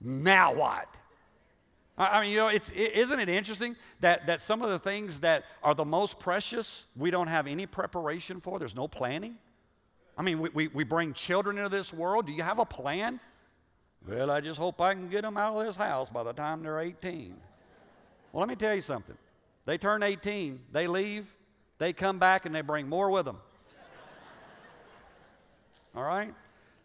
now 0.00 0.52
what? 0.52 0.88
I 1.96 2.22
mean, 2.22 2.32
you 2.32 2.38
know, 2.38 2.48
it's, 2.48 2.70
isn't 2.70 3.18
it 3.18 3.28
interesting 3.28 3.76
that, 4.00 4.26
that 4.26 4.42
some 4.42 4.62
of 4.62 4.70
the 4.70 4.78
things 4.78 5.20
that 5.20 5.44
are 5.62 5.74
the 5.74 5.84
most 5.84 6.18
precious, 6.18 6.86
we 6.96 7.10
don't 7.10 7.28
have 7.28 7.46
any 7.46 7.66
preparation 7.66 8.40
for? 8.40 8.58
There's 8.58 8.74
no 8.74 8.88
planning. 8.88 9.36
I 10.16 10.22
mean, 10.22 10.40
we, 10.40 10.48
we, 10.50 10.68
we 10.68 10.84
bring 10.84 11.12
children 11.12 11.56
into 11.56 11.68
this 11.68 11.92
world. 11.92 12.26
Do 12.26 12.32
you 12.32 12.42
have 12.42 12.58
a 12.58 12.64
plan? 12.64 13.20
Well, 14.06 14.32
I 14.32 14.40
just 14.40 14.58
hope 14.58 14.80
I 14.80 14.94
can 14.94 15.08
get 15.08 15.22
them 15.22 15.36
out 15.36 15.56
of 15.56 15.66
this 15.66 15.76
house 15.76 16.08
by 16.10 16.24
the 16.24 16.32
time 16.32 16.62
they're 16.64 16.80
18. 16.80 17.34
Well, 18.32 18.40
let 18.40 18.48
me 18.48 18.56
tell 18.56 18.74
you 18.74 18.80
something. 18.80 19.16
They 19.66 19.78
turn 19.78 20.02
18, 20.02 20.60
they 20.72 20.86
leave, 20.86 21.32
they 21.78 21.92
come 21.92 22.18
back, 22.18 22.46
and 22.46 22.54
they 22.54 22.62
bring 22.62 22.88
more 22.88 23.10
with 23.10 23.24
them. 23.24 23.38
All 25.98 26.04
right? 26.04 26.32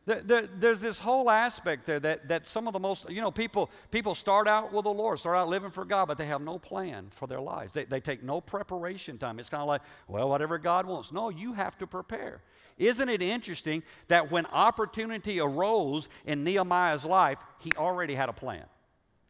there's 0.06 0.82
this 0.82 1.00
whole 1.00 1.30
aspect 1.30 1.86
there 1.86 2.00
that, 2.00 2.28
that 2.28 2.46
some 2.46 2.68
of 2.68 2.74
the 2.74 2.80
most, 2.80 3.10
you 3.10 3.22
know, 3.22 3.32
people, 3.32 3.72
people 3.90 4.16
start 4.16 4.50
out 4.50 4.74
with 4.74 4.84
the 4.84 4.92
Lord, 4.92 5.18
start 5.18 5.38
out 5.38 5.48
living 5.48 5.72
for 5.72 5.86
God, 5.86 6.08
but 6.08 6.18
they 6.18 6.26
have 6.26 6.42
no 6.42 6.60
plan 6.60 7.08
for 7.12 7.26
their 7.26 7.40
lives. 7.40 7.74
They, 7.74 7.86
they 7.86 8.02
take 8.02 8.22
no 8.22 8.42
preparation 8.42 9.18
time. 9.18 9.40
It's 9.40 9.50
kind 9.50 9.62
of 9.62 9.68
like, 9.68 9.82
well, 10.10 10.28
whatever 10.28 10.58
God 10.58 10.86
wants. 10.88 11.14
No, 11.14 11.30
you 11.30 11.54
have 11.54 11.78
to 11.78 11.88
prepare. 11.88 12.42
Isn't 12.78 13.08
it 13.08 13.22
interesting 13.22 13.82
that 14.10 14.30
when 14.30 14.46
opportunity 14.48 15.40
arose 15.40 16.10
in 16.26 16.44
Nehemiah's 16.44 17.06
life, 17.06 17.38
he 17.60 17.72
already 17.78 18.16
had 18.16 18.28
a 18.28 18.34
plan? 18.34 18.66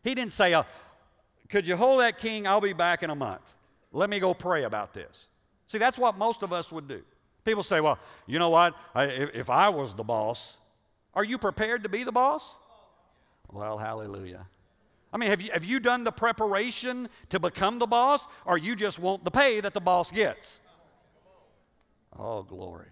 He 0.04 0.16
didn't 0.16 0.32
say, 0.32 0.54
uh, 0.56 0.64
Could 1.50 1.68
you 1.68 1.76
hold 1.76 2.02
that 2.02 2.18
king? 2.18 2.48
I'll 2.48 2.62
be 2.62 2.74
back 2.74 3.04
in 3.04 3.12
a 3.12 3.16
month. 3.16 3.54
Let 3.92 4.10
me 4.10 4.20
go 4.20 4.34
pray 4.34 4.64
about 4.64 4.94
this. 4.94 5.28
See, 5.68 5.78
that's 5.78 6.00
what 6.00 6.18
most 6.18 6.42
of 6.42 6.52
us 6.52 6.72
would 6.72 6.88
do. 6.88 7.04
People 7.46 7.64
say, 7.64 7.82
Well, 7.82 8.00
you 8.28 8.40
know 8.40 8.50
what? 8.50 8.76
I, 8.96 9.06
if, 9.06 9.36
if 9.36 9.50
I 9.50 9.70
was 9.70 9.94
the 9.94 10.04
boss, 10.04 10.58
are 11.14 11.24
you 11.24 11.38
prepared 11.38 11.84
to 11.84 11.90
be 11.90 12.04
the 12.04 12.12
boss? 12.12 12.56
Well, 13.52 13.78
hallelujah. 13.78 14.48
I 15.12 15.18
mean, 15.18 15.30
have 15.30 15.42
you, 15.42 15.52
have 15.52 15.64
you 15.64 15.80
done 15.80 16.04
the 16.04 16.12
preparation 16.12 17.08
to 17.30 17.40
become 17.40 17.78
the 17.78 17.86
boss, 17.86 18.28
or 18.46 18.58
you 18.58 18.76
just 18.76 18.98
want 18.98 19.24
the 19.24 19.30
pay 19.30 19.60
that 19.62 19.74
the 19.74 19.82
boss 19.82 20.10
gets? 20.10 20.60
Oh, 22.18 22.42
glory. 22.42 22.88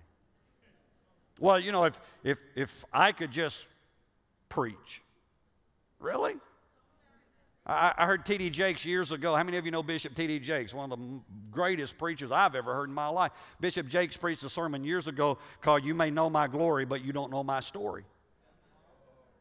Well, 1.39 1.59
you 1.59 1.71
know, 1.71 1.85
if, 1.85 1.99
if, 2.23 2.43
if 2.55 2.85
I 2.93 3.11
could 3.11 3.31
just 3.31 3.67
preach. 4.49 5.01
Really? 5.99 6.35
I, 7.65 8.05
heard 8.05 8.25
T.D. 8.25 8.49
Jakes 8.49 8.83
years 8.83 9.11
ago. 9.11 9.35
How 9.35 9.43
many 9.43 9.57
of 9.57 9.65
you 9.65 9.71
know 9.71 9.83
Bishop 9.83 10.15
T.D. 10.15 10.39
Jakes? 10.39 10.73
One 10.73 10.91
of 10.91 10.97
the 10.97 11.19
greatest 11.51 11.97
preachers 11.97 12.31
I've 12.31 12.55
ever 12.55 12.73
heard 12.73 12.89
in 12.89 12.95
my 12.95 13.07
life. 13.07 13.31
Bishop 13.59 13.87
Jakes 13.87 14.17
preached 14.17 14.43
a 14.43 14.49
sermon 14.49 14.83
years 14.83 15.07
ago 15.07 15.37
called 15.61 15.85
You 15.85 15.93
May 15.93 16.09
Know 16.09 16.29
My 16.29 16.47
Glory, 16.47 16.85
but 16.85 17.05
You 17.05 17.13
Don't 17.13 17.31
Know 17.31 17.43
My 17.43 17.59
Story. 17.59 18.03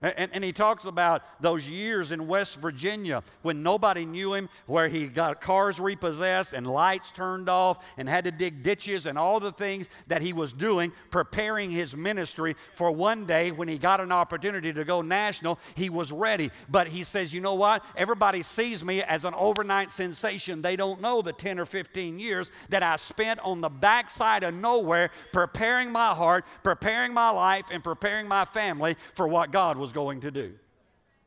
And, 0.02 0.30
and, 0.32 0.42
he 0.42 0.50
talks 0.50 0.86
about 0.86 1.22
those 1.42 1.68
years 1.68 2.10
in 2.10 2.26
West 2.26 2.58
Virginia 2.58 3.22
when 3.42 3.62
nobody 3.62 4.06
knew 4.06 4.32
him, 4.32 4.48
where 4.64 4.88
he 4.88 5.06
got 5.06 5.42
cars 5.42 5.78
repossessed 5.78 6.54
and 6.54 6.66
lights 6.66 7.12
turned 7.12 7.50
off 7.50 7.84
and 7.98 8.08
had 8.08 8.24
to 8.24 8.30
dig 8.30 8.62
ditches 8.62 9.04
and 9.04 9.18
all 9.18 9.40
the 9.40 9.52
things 9.52 9.90
that 10.06 10.22
he 10.22 10.32
was 10.32 10.54
doing, 10.54 10.90
preparing 11.10 11.70
his 11.70 11.94
ministry 11.94 12.56
for 12.76 12.90
one 12.90 13.26
day 13.26 13.50
when 13.50 13.68
he 13.68 13.76
got 13.76 14.00
an 14.00 14.10
opportunity 14.10 14.72
to 14.72 14.86
go 14.86 15.02
national, 15.02 15.58
he 15.74 15.90
was 15.90 16.10
ready. 16.10 16.50
But 16.70 16.88
he 16.88 17.04
says, 17.04 17.34
you 17.34 17.42
know 17.42 17.54
what? 17.54 17.84
Everybody 17.94 18.40
sees 18.40 18.82
me 18.82 19.02
as 19.02 19.26
an 19.26 19.34
overnight 19.34 19.90
sensation. 19.90 20.62
They 20.62 20.76
don't 20.76 21.02
know 21.02 21.20
the 21.20 21.34
10 21.34 21.58
or 21.58 21.66
15 21.66 22.18
years 22.18 22.50
that 22.70 22.82
I 22.82 22.96
spent 22.96 23.38
on 23.40 23.60
the 23.60 23.68
backside 23.68 24.44
of 24.44 24.54
nowhere 24.54 25.10
preparing 25.30 25.92
my 25.92 26.14
heart, 26.14 26.46
preparing 26.62 27.12
my 27.12 27.28
life, 27.28 27.66
and 27.70 27.84
preparing 27.84 28.26
my 28.26 28.46
family 28.46 28.96
for 29.14 29.28
what 29.28 29.52
God 29.52 29.76
was 29.76 29.89
was 29.90 29.94
going 29.94 30.20
to 30.20 30.30
do. 30.30 30.52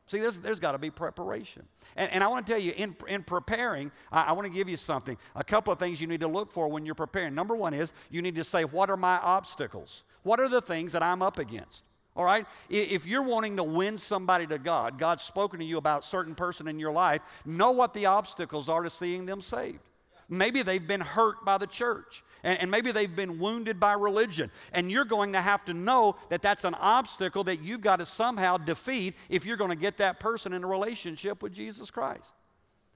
See, 0.06 0.18
there's, 0.18 0.36
there's 0.38 0.60
got 0.60 0.72
to 0.72 0.78
be 0.78 0.90
preparation. 0.90 1.62
And, 1.96 2.10
and 2.12 2.24
I 2.24 2.28
want 2.28 2.46
to 2.46 2.52
tell 2.52 2.60
you, 2.60 2.72
in, 2.76 2.94
in 3.08 3.22
preparing, 3.22 3.90
I, 4.12 4.22
I 4.22 4.32
want 4.32 4.46
to 4.46 4.52
give 4.52 4.68
you 4.68 4.76
something. 4.76 5.16
A 5.34 5.44
couple 5.44 5.72
of 5.72 5.78
things 5.78 6.00
you 6.00 6.06
need 6.06 6.20
to 6.20 6.28
look 6.28 6.50
for 6.52 6.68
when 6.68 6.84
you're 6.84 6.94
preparing. 6.94 7.34
Number 7.34 7.56
one 7.56 7.72
is 7.72 7.92
you 8.10 8.20
need 8.20 8.34
to 8.36 8.44
say, 8.44 8.64
What 8.64 8.90
are 8.90 8.96
my 8.96 9.16
obstacles? 9.18 10.02
What 10.22 10.40
are 10.40 10.48
the 10.48 10.60
things 10.60 10.92
that 10.92 11.02
I'm 11.02 11.22
up 11.22 11.38
against? 11.38 11.84
All 12.16 12.24
right? 12.24 12.46
If 12.70 13.06
you're 13.06 13.22
wanting 13.22 13.56
to 13.56 13.64
win 13.64 13.98
somebody 13.98 14.46
to 14.46 14.58
God, 14.58 14.98
God's 14.98 15.24
spoken 15.24 15.58
to 15.60 15.64
you 15.64 15.78
about 15.78 16.04
certain 16.04 16.34
person 16.34 16.68
in 16.68 16.78
your 16.78 16.92
life, 16.92 17.20
know 17.44 17.72
what 17.72 17.92
the 17.92 18.06
obstacles 18.06 18.68
are 18.68 18.82
to 18.82 18.90
seeing 18.90 19.26
them 19.26 19.40
saved. 19.40 19.80
Maybe 20.28 20.62
they've 20.62 20.86
been 20.86 21.00
hurt 21.00 21.44
by 21.44 21.58
the 21.58 21.66
church 21.66 22.22
and, 22.44 22.60
and 22.60 22.70
maybe 22.70 22.92
they've 22.92 23.14
been 23.14 23.40
wounded 23.40 23.80
by 23.80 23.94
religion. 23.94 24.50
And 24.72 24.90
you're 24.90 25.06
going 25.06 25.32
to 25.32 25.40
have 25.40 25.64
to 25.64 25.74
know 25.74 26.16
that 26.28 26.42
that's 26.42 26.64
an 26.64 26.74
obstacle 26.74 27.42
that 27.44 27.62
you've 27.62 27.80
got 27.80 27.96
to 27.96 28.06
somehow 28.06 28.58
defeat 28.58 29.16
if 29.28 29.44
you're 29.44 29.56
going 29.56 29.70
to 29.70 29.76
get 29.76 29.96
that 29.96 30.20
person 30.20 30.52
in 30.52 30.62
a 30.62 30.66
relationship 30.66 31.42
with 31.42 31.52
Jesus 31.52 31.90
Christ. 31.90 32.32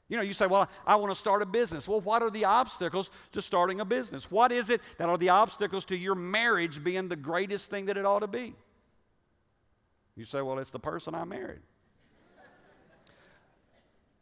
You 0.09 0.17
know, 0.17 0.23
you 0.23 0.33
say, 0.33 0.47
Well, 0.47 0.69
I 0.87 0.97
want 0.97 1.13
to 1.13 1.19
start 1.19 1.43
a 1.43 1.47
business. 1.47 1.89
Well, 1.89 2.01
what 2.01 2.23
are 2.23 2.31
the 2.31 2.45
obstacles 2.45 3.11
to 3.33 3.43
starting 3.43 3.81
a 3.81 3.85
business? 3.85 4.31
What 4.31 4.53
is 4.53 4.71
it 4.71 4.81
that 4.99 5.09
are 5.09 5.19
the 5.19 5.31
obstacles 5.31 5.85
to 5.87 5.97
your 5.97 6.15
marriage 6.15 6.83
being 6.83 7.09
the 7.09 7.17
greatest 7.17 7.71
thing 7.71 7.87
that 7.87 7.97
it 7.97 8.07
ought 8.07 8.21
to 8.21 8.27
be? 8.27 8.55
You 10.17 10.25
say, 10.25 10.41
Well, 10.41 10.59
it's 10.59 10.71
the 10.71 10.79
person 10.79 11.15
I 11.15 11.25
married. 11.25 11.61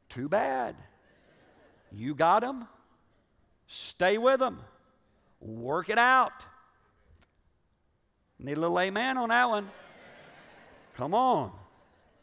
Too 0.08 0.28
bad. 0.28 0.76
You 1.92 2.14
got 2.14 2.40
them, 2.40 2.66
stay 3.66 4.18
with 4.18 4.40
them. 4.40 4.60
Work 5.46 5.90
it 5.90 5.98
out. 5.98 6.32
Need 8.38 8.56
a 8.56 8.60
little 8.60 8.78
amen 8.80 9.16
on 9.16 9.28
that 9.28 9.48
one. 9.48 9.70
Come 10.96 11.14
on. 11.14 11.52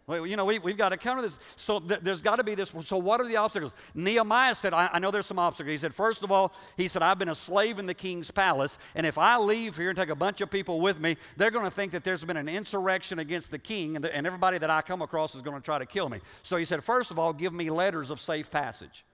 Well, 0.06 0.28
you 0.28 0.36
know, 0.36 0.44
we, 0.44 0.60
we've 0.60 0.78
got 0.78 0.90
to 0.90 0.98
counter 0.98 1.22
this. 1.22 1.40
So 1.56 1.80
th- 1.80 2.02
there's 2.02 2.22
got 2.22 2.36
to 2.36 2.44
be 2.44 2.56
this. 2.56 2.74
So, 2.84 2.98
what 2.98 3.22
are 3.22 3.28
the 3.28 3.38
obstacles? 3.38 3.74
Nehemiah 3.96 4.54
said, 4.54 4.74
I, 4.74 4.90
I, 4.92 5.00
know 5.00 5.12
there's 5.12 5.26
some 5.26 5.40
obstacles. 5.40 5.72
He 5.72 5.78
said, 5.78 5.96
first 5.96 6.24
of 6.24 6.32
all, 6.32 6.54
he 6.76 6.90
said, 6.90 7.02
I've 7.02 7.18
been 7.18 7.30
a 7.30 7.36
slave 7.36 7.80
in 7.80 7.86
the 7.86 7.94
king's 7.94 8.30
palace, 8.30 8.78
and 8.96 9.08
if 9.08 9.18
I 9.18 9.38
leave 9.38 9.78
here 9.78 9.90
and 9.90 9.98
take 9.98 10.10
a 10.10 10.16
bunch 10.16 10.42
of 10.42 10.52
people 10.52 10.82
with 10.82 11.00
me, 11.00 11.16
they're 11.38 11.52
going 11.52 11.64
to 11.64 11.72
think 11.72 11.94
that 11.94 12.04
there's 12.04 12.26
been 12.26 12.36
an 12.36 12.50
insurrection 12.50 13.20
against 13.20 13.50
the 13.50 13.60
king, 13.60 13.96
and, 13.96 14.06
and 14.06 14.28
everybody 14.28 14.58
that 14.58 14.70
I 14.70 14.82
come 14.82 15.02
across 15.02 15.36
is 15.36 15.42
going 15.42 15.56
to 15.56 15.64
try 15.64 15.80
to 15.80 15.86
kill 15.86 16.10
me. 16.10 16.20
So 16.42 16.58
he 16.58 16.66
said, 16.66 16.84
first 16.84 17.10
of 17.10 17.18
all, 17.18 17.32
give 17.32 17.54
me 17.54 17.70
letters 17.70 18.12
of 18.12 18.20
safe 18.20 18.52
passage. 18.52 19.06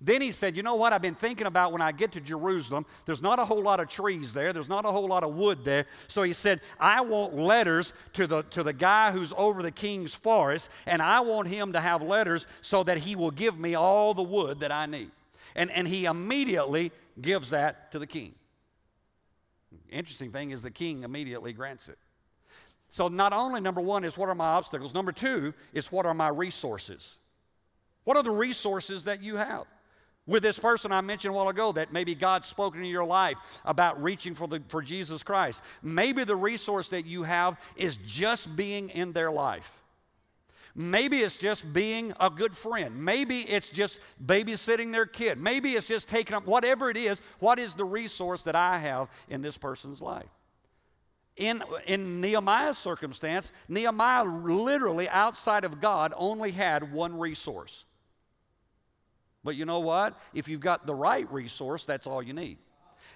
Then 0.00 0.22
he 0.22 0.30
said, 0.30 0.56
You 0.56 0.62
know 0.62 0.74
what? 0.74 0.92
I've 0.92 1.02
been 1.02 1.14
thinking 1.14 1.46
about 1.46 1.72
when 1.72 1.82
I 1.82 1.92
get 1.92 2.12
to 2.12 2.20
Jerusalem, 2.20 2.86
there's 3.06 3.22
not 3.22 3.38
a 3.38 3.44
whole 3.44 3.62
lot 3.62 3.80
of 3.80 3.88
trees 3.88 4.32
there, 4.32 4.52
there's 4.52 4.68
not 4.68 4.84
a 4.84 4.90
whole 4.90 5.06
lot 5.06 5.24
of 5.24 5.34
wood 5.34 5.64
there. 5.64 5.86
So 6.08 6.22
he 6.22 6.32
said, 6.32 6.60
I 6.78 7.00
want 7.00 7.36
letters 7.36 7.92
to 8.14 8.26
the, 8.26 8.42
to 8.44 8.62
the 8.62 8.72
guy 8.72 9.10
who's 9.12 9.32
over 9.36 9.62
the 9.62 9.70
king's 9.70 10.14
forest, 10.14 10.68
and 10.86 11.02
I 11.02 11.20
want 11.20 11.48
him 11.48 11.72
to 11.72 11.80
have 11.80 12.02
letters 12.02 12.46
so 12.60 12.82
that 12.84 12.98
he 12.98 13.16
will 13.16 13.30
give 13.30 13.58
me 13.58 13.74
all 13.74 14.14
the 14.14 14.22
wood 14.22 14.60
that 14.60 14.72
I 14.72 14.86
need. 14.86 15.10
And, 15.54 15.70
and 15.70 15.86
he 15.86 16.04
immediately 16.04 16.92
gives 17.20 17.50
that 17.50 17.92
to 17.92 17.98
the 17.98 18.06
king. 18.06 18.34
Interesting 19.90 20.30
thing 20.30 20.50
is, 20.50 20.62
the 20.62 20.70
king 20.70 21.02
immediately 21.02 21.52
grants 21.52 21.88
it. 21.88 21.98
So, 22.88 23.06
not 23.06 23.32
only 23.32 23.60
number 23.60 23.80
one 23.80 24.04
is 24.04 24.18
what 24.18 24.28
are 24.28 24.34
my 24.34 24.48
obstacles, 24.48 24.94
number 24.94 25.12
two 25.12 25.54
is 25.72 25.92
what 25.92 26.06
are 26.06 26.14
my 26.14 26.28
resources. 26.28 27.18
What 28.04 28.16
are 28.16 28.22
the 28.22 28.30
resources 28.30 29.04
that 29.04 29.22
you 29.22 29.36
have? 29.36 29.66
With 30.26 30.42
this 30.42 30.58
person 30.58 30.92
I 30.92 31.00
mentioned 31.00 31.34
a 31.34 31.36
while 31.36 31.48
ago 31.48 31.72
that 31.72 31.92
maybe 31.92 32.14
God's 32.14 32.46
spoken 32.46 32.80
in 32.82 32.86
your 32.86 33.04
life 33.04 33.36
about 33.64 34.02
reaching 34.02 34.34
for, 34.34 34.46
the, 34.46 34.62
for 34.68 34.80
Jesus 34.80 35.22
Christ. 35.22 35.62
Maybe 35.82 36.24
the 36.24 36.36
resource 36.36 36.88
that 36.90 37.04
you 37.04 37.24
have 37.24 37.58
is 37.74 37.98
just 38.06 38.54
being 38.54 38.90
in 38.90 39.12
their 39.12 39.30
life. 39.32 39.76
Maybe 40.76 41.18
it's 41.18 41.36
just 41.36 41.72
being 41.72 42.12
a 42.20 42.30
good 42.30 42.56
friend. 42.56 43.04
Maybe 43.04 43.40
it's 43.40 43.70
just 43.70 43.98
babysitting 44.24 44.92
their 44.92 45.06
kid. 45.06 45.36
Maybe 45.36 45.72
it's 45.72 45.88
just 45.88 46.06
taking 46.06 46.36
up 46.36 46.46
whatever 46.46 46.90
it 46.90 46.96
is. 46.96 47.20
What 47.40 47.58
is 47.58 47.74
the 47.74 47.84
resource 47.84 48.44
that 48.44 48.54
I 48.54 48.78
have 48.78 49.08
in 49.28 49.42
this 49.42 49.58
person's 49.58 50.00
life? 50.00 50.28
In, 51.36 51.64
in 51.86 52.20
Nehemiah's 52.20 52.78
circumstance, 52.78 53.50
Nehemiah 53.68 54.24
literally 54.24 55.08
outside 55.08 55.64
of 55.64 55.80
God 55.80 56.12
only 56.16 56.52
had 56.52 56.92
one 56.92 57.18
resource 57.18 57.84
but 59.44 59.56
you 59.56 59.64
know 59.64 59.80
what? 59.80 60.18
If 60.34 60.48
you've 60.48 60.60
got 60.60 60.86
the 60.86 60.94
right 60.94 61.30
resource, 61.32 61.84
that's 61.84 62.06
all 62.06 62.22
you 62.22 62.32
need. 62.32 62.58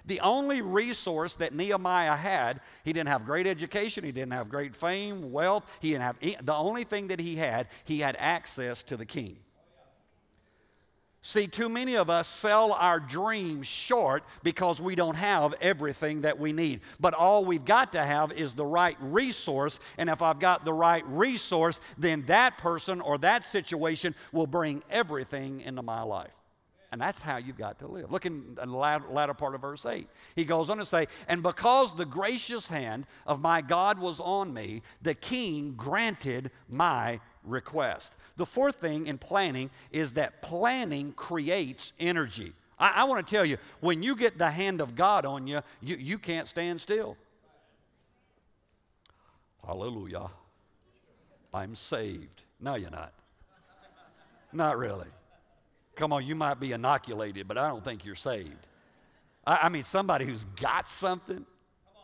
The 0.07 0.19
only 0.19 0.61
resource 0.61 1.35
that 1.35 1.53
Nehemiah 1.53 2.15
had, 2.15 2.61
he 2.83 2.93
didn't 2.93 3.09
have 3.09 3.25
great 3.25 3.47
education, 3.47 4.03
he 4.03 4.11
didn't 4.11 4.33
have 4.33 4.49
great 4.49 4.75
fame, 4.75 5.31
wealth, 5.31 5.65
he 5.79 5.91
didn't 5.91 6.03
have, 6.03 6.45
the 6.45 6.53
only 6.53 6.83
thing 6.83 7.07
that 7.07 7.19
he 7.19 7.35
had, 7.35 7.67
he 7.85 7.99
had 7.99 8.15
access 8.19 8.83
to 8.83 8.97
the 8.97 9.05
king. 9.05 9.37
See, 11.27 11.47
too 11.47 11.69
many 11.69 11.95
of 11.95 12.07
us 12.07 12.27
sell 12.27 12.73
our 12.73 12.99
dreams 12.99 13.65
short 13.65 14.23
because 14.43 14.79
we 14.79 14.93
don't 14.93 15.15
have 15.15 15.55
everything 15.59 16.21
that 16.21 16.37
we 16.37 16.53
need. 16.53 16.81
But 16.99 17.15
all 17.15 17.43
we've 17.43 17.65
got 17.65 17.93
to 17.93 18.05
have 18.05 18.31
is 18.31 18.53
the 18.53 18.63
right 18.63 18.95
resource. 18.99 19.79
And 19.97 20.07
if 20.07 20.21
I've 20.21 20.37
got 20.37 20.65
the 20.65 20.71
right 20.71 21.03
resource, 21.07 21.79
then 21.97 22.21
that 22.27 22.59
person 22.59 23.01
or 23.01 23.17
that 23.17 23.43
situation 23.43 24.13
will 24.33 24.45
bring 24.45 24.83
everything 24.91 25.61
into 25.61 25.81
my 25.81 26.03
life. 26.03 26.29
And 26.91 27.01
that's 27.01 27.21
how 27.21 27.37
you've 27.37 27.57
got 27.57 27.79
to 27.79 27.87
live. 27.87 28.11
Look 28.11 28.27
in 28.27 28.53
the 28.53 28.67
latter 28.67 29.33
part 29.33 29.55
of 29.55 29.61
verse 29.61 29.87
8. 29.87 30.07
He 30.35 30.45
goes 30.45 30.69
on 30.69 30.77
to 30.77 30.85
say, 30.85 31.07
And 31.27 31.41
because 31.41 31.95
the 31.95 32.05
gracious 32.05 32.67
hand 32.67 33.07
of 33.25 33.41
my 33.41 33.61
God 33.61 33.97
was 33.97 34.19
on 34.19 34.53
me, 34.53 34.83
the 35.01 35.15
king 35.15 35.73
granted 35.75 36.51
my 36.69 37.19
request. 37.43 38.13
The 38.37 38.45
fourth 38.45 38.75
thing 38.77 39.07
in 39.07 39.17
planning 39.17 39.69
is 39.91 40.13
that 40.13 40.41
planning 40.41 41.13
creates 41.13 41.93
energy. 41.99 42.53
I, 42.77 42.91
I 42.95 43.03
want 43.05 43.25
to 43.25 43.35
tell 43.35 43.45
you, 43.45 43.57
when 43.79 44.03
you 44.03 44.15
get 44.15 44.37
the 44.37 44.49
hand 44.49 44.81
of 44.81 44.95
God 44.95 45.25
on 45.25 45.47
you, 45.47 45.61
you, 45.81 45.95
you 45.95 46.17
can't 46.19 46.47
stand 46.47 46.81
still. 46.81 47.15
Hallelujah. 49.65 50.27
I'm 51.53 51.75
saved. 51.75 52.43
No, 52.59 52.75
you're 52.75 52.91
not. 52.91 53.13
Not 54.51 54.77
really. 54.77 55.07
Come 55.95 56.11
on, 56.11 56.25
you 56.25 56.35
might 56.35 56.59
be 56.59 56.73
inoculated, 56.73 57.47
but 57.47 57.57
I 57.57 57.69
don't 57.69 57.83
think 57.83 58.03
you're 58.03 58.15
saved. 58.15 58.67
I, 59.47 59.59
I 59.63 59.69
mean, 59.69 59.83
somebody 59.83 60.25
who's 60.25 60.45
got 60.45 60.89
something 60.89 61.45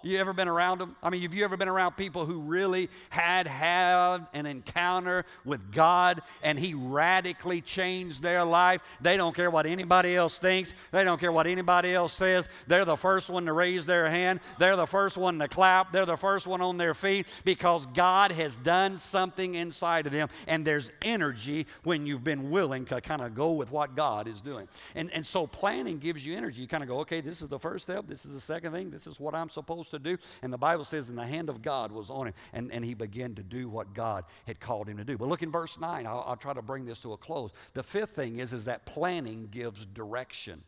you 0.04 0.18
ever 0.18 0.34
been 0.34 0.48
around 0.48 0.80
them? 0.80 0.96
I 1.04 1.10
mean, 1.10 1.22
have 1.22 1.34
you 1.34 1.44
ever 1.44 1.58
been 1.58 1.68
around 1.68 1.98
people 1.98 2.26
who 2.26 2.40
really 2.40 2.90
had 3.10 3.48
had 3.48 4.28
an 4.34 4.46
encounter 4.46 5.26
with 5.46 5.72
God 5.72 6.22
and 6.42 6.58
He 6.58 6.74
radically 6.74 7.62
changed 7.62 8.24
their 8.24 8.44
life? 8.44 8.82
They 9.02 9.18
don't 9.18 9.36
care 9.36 9.52
what 9.52 9.66
anybody 9.66 10.16
else 10.16 10.40
thinks. 10.40 10.74
They 10.92 11.04
don't 11.04 11.20
care 11.20 11.32
what 11.32 11.48
anybody 11.48 11.94
else 11.94 12.14
says. 12.14 12.50
They're 12.68 12.86
the 12.86 12.96
first 12.96 13.30
one 13.30 13.46
to 13.46 13.54
raise 13.54 13.86
their 13.86 14.10
hand. 14.10 14.40
They're 14.60 14.76
the 14.76 14.88
first 14.88 15.18
one 15.18 15.40
to 15.40 15.48
clap. 15.48 15.92
They're 15.92 16.06
the 16.06 16.18
first 16.18 16.48
one 16.48 16.62
on 16.62 16.78
their 16.78 16.94
feet 16.94 17.28
because 17.46 17.86
God 17.88 18.32
has 18.32 18.58
done 18.58 18.98
something 18.98 19.56
inside 19.56 20.06
of 20.06 20.12
them. 20.12 20.30
And 20.48 20.66
there's 20.66 20.92
energy 21.04 21.68
when 21.84 22.06
you've 22.06 22.24
been 22.24 22.50
willing 22.50 22.86
to 22.86 23.02
kind 23.02 23.22
of 23.22 23.36
go 23.36 23.52
with 23.52 23.72
what 23.72 23.96
God 23.96 24.28
is 24.28 24.42
doing. 24.42 24.68
And, 24.96 25.12
and 25.12 25.26
so 25.26 25.48
planning 25.48 26.00
gives 26.00 26.26
you 26.26 26.36
energy. 26.36 26.62
You 26.62 26.68
kind 26.68 26.84
of 26.84 26.90
go, 26.90 27.00
okay, 27.02 27.22
this 27.22 27.42
is 27.42 27.48
the 27.48 27.60
first 27.60 27.84
step. 27.84 28.08
This 28.08 28.26
is 28.26 28.34
the 28.34 28.42
second 28.42 28.74
thing. 28.74 28.90
This 28.90 29.08
is 29.08 29.20
what 29.20 29.36
I'm 29.36 29.50
supposed 29.50 29.91
to 29.92 30.00
do. 30.00 30.18
And 30.42 30.52
the 30.52 30.58
Bible 30.58 30.84
says, 30.84 31.10
and 31.10 31.18
the 31.18 31.26
hand 31.26 31.50
of 31.50 31.62
God 31.62 31.92
was 31.92 32.10
on 32.10 32.28
him, 32.28 32.34
and, 32.54 32.72
and 32.72 32.84
he 32.84 32.94
began 32.94 33.36
to 33.36 33.44
do 33.44 33.70
what 33.70 33.94
God 33.94 34.26
had 34.48 34.60
called 34.60 34.88
him 34.88 34.98
to 34.98 35.04
do. 35.04 35.18
But 35.18 35.28
look 35.28 35.44
in 35.44 35.52
verse 35.52 35.80
9. 35.80 36.06
I'll, 36.06 36.24
I'll 36.28 36.36
try 36.36 36.54
to 36.54 36.62
bring 36.62 36.86
this 36.86 37.00
to 37.00 37.14
a 37.14 37.18
close. 37.18 37.52
The 37.74 37.84
fifth 37.84 38.12
thing 38.12 38.40
is, 38.40 38.54
is 38.54 38.66
that 38.66 38.86
planning 38.86 39.48
gives 39.52 39.86
direction. 39.86 40.64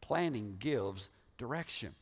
Planning 0.00 0.56
gives 0.58 1.10
direction. 1.36 1.94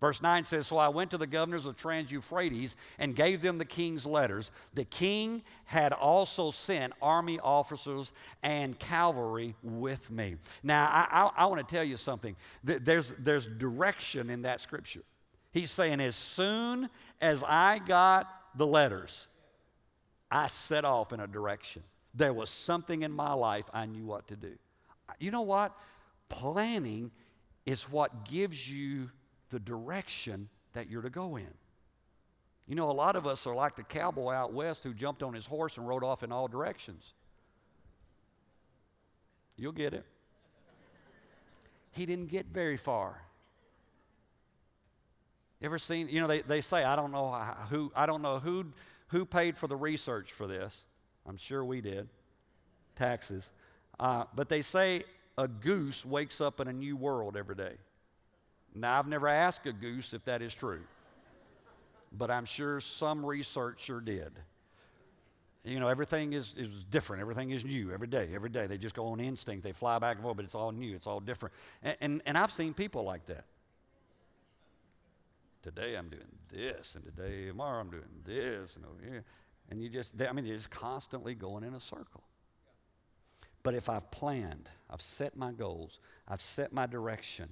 Verse 0.00 0.20
9 0.20 0.44
says, 0.44 0.66
So 0.66 0.76
I 0.76 0.88
went 0.88 1.10
to 1.12 1.18
the 1.18 1.26
governors 1.26 1.64
of 1.64 1.76
Trans 1.76 2.10
Euphrates 2.10 2.76
and 2.98 3.16
gave 3.16 3.40
them 3.40 3.56
the 3.56 3.64
king's 3.64 4.04
letters. 4.04 4.50
The 4.74 4.84
king 4.84 5.42
had 5.64 5.92
also 5.92 6.50
sent 6.50 6.92
army 7.00 7.40
officers 7.40 8.12
and 8.42 8.78
cavalry 8.78 9.54
with 9.62 10.10
me. 10.10 10.36
Now, 10.62 10.86
I, 10.86 11.22
I, 11.22 11.44
I 11.44 11.46
want 11.46 11.66
to 11.66 11.74
tell 11.74 11.84
you 11.84 11.96
something. 11.96 12.36
There's, 12.62 13.14
there's 13.18 13.46
direction 13.46 14.28
in 14.28 14.42
that 14.42 14.60
scripture. 14.60 15.02
He's 15.56 15.70
saying, 15.70 16.02
as 16.02 16.14
soon 16.14 16.90
as 17.18 17.42
I 17.42 17.78
got 17.78 18.30
the 18.56 18.66
letters, 18.66 19.26
I 20.30 20.48
set 20.48 20.84
off 20.84 21.14
in 21.14 21.20
a 21.20 21.26
direction. 21.26 21.82
There 22.12 22.34
was 22.34 22.50
something 22.50 23.00
in 23.00 23.10
my 23.10 23.32
life 23.32 23.64
I 23.72 23.86
knew 23.86 24.04
what 24.04 24.28
to 24.28 24.36
do. 24.36 24.52
You 25.18 25.30
know 25.30 25.40
what? 25.40 25.74
Planning 26.28 27.10
is 27.64 27.90
what 27.90 28.28
gives 28.28 28.70
you 28.70 29.10
the 29.48 29.58
direction 29.58 30.50
that 30.74 30.90
you're 30.90 31.00
to 31.00 31.08
go 31.08 31.36
in. 31.36 31.48
You 32.68 32.74
know, 32.74 32.90
a 32.90 32.92
lot 32.92 33.16
of 33.16 33.26
us 33.26 33.46
are 33.46 33.54
like 33.54 33.76
the 33.76 33.82
cowboy 33.82 34.34
out 34.34 34.52
west 34.52 34.84
who 34.84 34.92
jumped 34.92 35.22
on 35.22 35.32
his 35.32 35.46
horse 35.46 35.78
and 35.78 35.88
rode 35.88 36.04
off 36.04 36.22
in 36.22 36.32
all 36.32 36.48
directions. 36.48 37.14
You'll 39.56 39.72
get 39.72 39.94
it. 39.94 40.04
He 41.92 42.04
didn't 42.04 42.26
get 42.26 42.44
very 42.44 42.76
far. 42.76 43.22
Ever 45.62 45.78
seen, 45.78 46.08
you 46.08 46.20
know, 46.20 46.26
they, 46.26 46.42
they 46.42 46.60
say, 46.60 46.84
I 46.84 46.96
don't 46.96 47.12
know 47.12 47.32
who, 47.70 47.90
I 47.96 48.06
don't 48.06 48.22
know 48.22 48.38
who, 48.38 48.66
who 49.08 49.24
paid 49.24 49.56
for 49.56 49.66
the 49.66 49.76
research 49.76 50.32
for 50.32 50.46
this, 50.46 50.84
I'm 51.26 51.36
sure 51.36 51.64
we 51.64 51.80
did. 51.80 52.08
Taxes. 52.94 53.50
Uh, 53.98 54.24
but 54.34 54.48
they 54.48 54.62
say 54.62 55.04
a 55.38 55.48
goose 55.48 56.04
wakes 56.04 56.40
up 56.40 56.60
in 56.60 56.68
a 56.68 56.72
new 56.72 56.96
world 56.96 57.36
every 57.36 57.54
day. 57.54 57.74
Now, 58.74 58.98
I've 58.98 59.08
never 59.08 59.28
asked 59.28 59.66
a 59.66 59.72
goose 59.72 60.12
if 60.12 60.24
that 60.26 60.42
is 60.42 60.54
true, 60.54 60.82
but 62.12 62.30
I'm 62.30 62.44
sure 62.44 62.80
some 62.80 63.24
researcher 63.24 64.00
did. 64.00 64.32
You 65.64 65.80
know, 65.80 65.88
everything 65.88 66.34
is, 66.34 66.54
is 66.56 66.68
different. 66.90 67.22
Everything 67.22 67.50
is 67.50 67.64
new 67.64 67.90
every 67.90 68.06
day, 68.06 68.28
every 68.34 68.50
day. 68.50 68.66
They 68.66 68.78
just 68.78 68.94
go 68.94 69.06
on 69.06 69.18
instinct. 69.18 69.64
They 69.64 69.72
fly 69.72 69.98
back 69.98 70.16
and 70.16 70.22
forth, 70.22 70.36
but 70.36 70.44
it's 70.44 70.54
all 70.54 70.70
new. 70.70 70.94
It's 70.94 71.06
all 71.06 71.18
different. 71.18 71.54
And, 71.82 71.96
and, 72.00 72.22
and 72.26 72.38
I've 72.38 72.52
seen 72.52 72.74
people 72.74 73.02
like 73.02 73.26
that. 73.26 73.44
Today 75.66 75.96
I'm 75.96 76.08
doing 76.08 76.22
this, 76.48 76.94
and 76.94 77.04
today, 77.04 77.48
tomorrow 77.48 77.80
I'm 77.80 77.90
doing 77.90 78.04
this, 78.24 78.76
and 78.76 78.84
over 78.84 79.02
here. 79.02 79.24
And 79.68 79.82
you 79.82 79.88
just, 79.88 80.12
I 80.22 80.30
mean, 80.30 80.46
you're 80.46 80.56
just 80.56 80.70
constantly 80.70 81.34
going 81.34 81.64
in 81.64 81.74
a 81.74 81.80
circle. 81.80 82.22
But 83.64 83.74
if 83.74 83.88
I've 83.88 84.08
planned, 84.12 84.68
I've 84.88 85.02
set 85.02 85.36
my 85.36 85.50
goals, 85.50 85.98
I've 86.28 86.40
set 86.40 86.72
my 86.72 86.86
direction, 86.86 87.48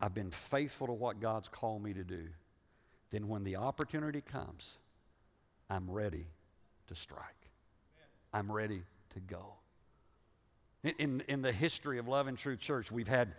I've 0.00 0.14
been 0.14 0.32
faithful 0.32 0.88
to 0.88 0.92
what 0.92 1.20
God's 1.20 1.48
called 1.48 1.80
me 1.80 1.94
to 1.94 2.02
do, 2.02 2.24
then 3.12 3.28
when 3.28 3.44
the 3.44 3.54
opportunity 3.54 4.20
comes, 4.20 4.76
I'm 5.70 5.88
ready 5.88 6.26
to 6.88 6.96
strike. 6.96 7.50
I'm 8.34 8.50
ready 8.50 8.82
to 9.14 9.20
go. 9.20 9.54
In, 10.82 10.94
in, 10.98 11.22
in, 11.28 11.42
the 11.42 11.52
history 11.52 12.00
of 12.00 12.08
Love 12.08 12.26
and 12.26 12.36
Truth 12.36 12.58
Church, 12.58 12.90
we've 12.90 13.06
had 13.06 13.36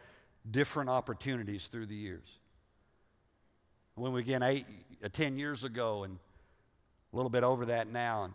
different 0.49 0.89
opportunities 0.89 1.67
through 1.67 1.87
the 1.87 1.95
years. 1.95 2.39
When 3.99 4.13
we 4.13 4.21
began 4.21 4.43
eight, 4.43 4.65
uh, 5.03 5.09
10 5.11 5.37
years 5.37 5.65
ago, 5.65 6.05
and 6.05 6.17
a 7.11 7.15
little 7.15 7.29
bit 7.29 7.43
over 7.43 7.65
that 7.65 7.91
now, 7.91 8.23
and 8.23 8.33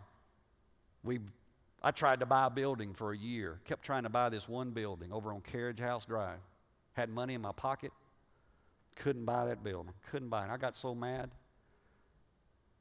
we 1.03 1.19
I 1.81 1.89
tried 1.89 2.19
to 2.19 2.27
buy 2.27 2.45
a 2.45 2.49
building 2.51 2.93
for 2.93 3.11
a 3.11 3.17
year. 3.17 3.59
Kept 3.65 3.83
trying 3.83 4.03
to 4.03 4.09
buy 4.09 4.29
this 4.29 4.47
one 4.47 4.71
building 4.71 5.11
over 5.11 5.33
on 5.33 5.41
Carriage 5.41 5.79
House 5.79 6.05
Drive. 6.05 6.37
Had 6.93 7.09
money 7.09 7.33
in 7.33 7.41
my 7.41 7.51
pocket. 7.51 7.91
Couldn't 8.95 9.25
buy 9.25 9.45
that 9.45 9.63
building. 9.63 9.91
Couldn't 10.11 10.29
buy 10.29 10.45
it. 10.45 10.51
I 10.51 10.57
got 10.57 10.75
so 10.75 10.93
mad. 10.93 11.31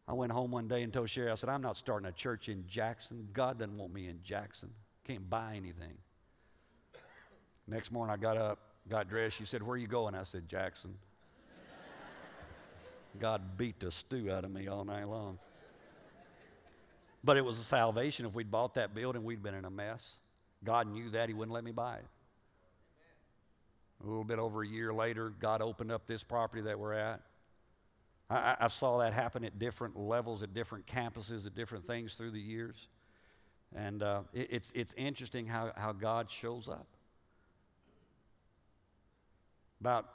I 0.06 0.12
went 0.12 0.32
home 0.32 0.50
one 0.50 0.68
day 0.68 0.82
and 0.82 0.92
told 0.92 1.08
Sherry, 1.08 1.30
I 1.30 1.34
said, 1.34 1.48
I'm 1.48 1.62
not 1.62 1.78
starting 1.78 2.06
a 2.06 2.12
church 2.12 2.50
in 2.50 2.64
Jackson. 2.66 3.28
God 3.32 3.58
doesn't 3.58 3.76
want 3.76 3.94
me 3.94 4.08
in 4.08 4.20
Jackson. 4.22 4.70
Can't 5.06 5.28
buy 5.28 5.54
anything. 5.56 5.96
Next 7.66 7.92
morning 7.92 8.12
I 8.12 8.18
got 8.18 8.36
up, 8.36 8.58
got 8.90 9.08
dressed. 9.08 9.36
She 9.36 9.46
said, 9.46 9.62
Where 9.62 9.74
are 9.74 9.78
you 9.78 9.86
going? 9.86 10.14
I 10.14 10.22
said, 10.22 10.48
Jackson. 10.48 10.94
God 13.20 13.56
beat 13.56 13.80
the 13.80 13.90
stew 13.90 14.30
out 14.30 14.44
of 14.44 14.50
me 14.50 14.66
all 14.66 14.84
night 14.84 15.08
long. 15.08 15.38
But 17.22 17.36
it 17.36 17.44
was 17.44 17.58
a 17.58 17.64
salvation. 17.64 18.26
If 18.26 18.34
we'd 18.34 18.50
bought 18.50 18.74
that 18.74 18.94
building, 18.94 19.24
we'd 19.24 19.42
been 19.42 19.54
in 19.54 19.64
a 19.64 19.70
mess. 19.70 20.18
God 20.62 20.86
knew 20.86 21.10
that. 21.10 21.28
He 21.28 21.34
wouldn't 21.34 21.54
let 21.54 21.64
me 21.64 21.72
buy 21.72 21.96
it. 21.96 22.06
A 24.02 24.06
little 24.06 24.24
bit 24.24 24.38
over 24.38 24.62
a 24.62 24.66
year 24.66 24.92
later, 24.92 25.32
God 25.40 25.62
opened 25.62 25.90
up 25.90 26.06
this 26.06 26.22
property 26.22 26.62
that 26.62 26.78
we're 26.78 26.92
at. 26.92 27.22
I, 28.28 28.56
I, 28.60 28.68
saw 28.68 28.98
that 28.98 29.12
happen 29.12 29.44
at 29.44 29.58
different 29.58 29.98
levels, 29.98 30.42
at 30.42 30.52
different 30.52 30.86
campuses, 30.86 31.46
at 31.46 31.54
different 31.54 31.84
things 31.84 32.14
through 32.14 32.32
the 32.32 32.40
years. 32.40 32.88
And 33.74 34.02
uh, 34.02 34.22
it, 34.32 34.48
it's, 34.50 34.72
it's 34.74 34.94
interesting 34.94 35.46
how, 35.46 35.72
how 35.76 35.92
God 35.92 36.30
shows 36.30 36.68
up. 36.68 36.86
About 39.80 40.08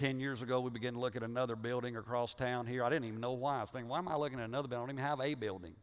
10 0.00 0.18
years 0.18 0.40
ago, 0.40 0.60
we 0.60 0.70
began 0.70 0.94
to 0.94 0.98
look 0.98 1.14
at 1.14 1.22
another 1.22 1.54
building 1.54 1.96
across 1.96 2.34
town 2.34 2.66
here. 2.66 2.82
I 2.82 2.88
didn't 2.88 3.04
even 3.04 3.20
know 3.20 3.32
why. 3.32 3.58
I 3.58 3.60
was 3.60 3.70
thinking, 3.70 3.90
why 3.90 3.98
am 3.98 4.08
I 4.08 4.16
looking 4.16 4.38
at 4.38 4.46
another 4.46 4.66
building? 4.66 4.78
I 4.78 4.86
don't 4.86 4.96
even 4.96 5.04
have 5.04 5.20
a 5.20 5.34
building. 5.34 5.74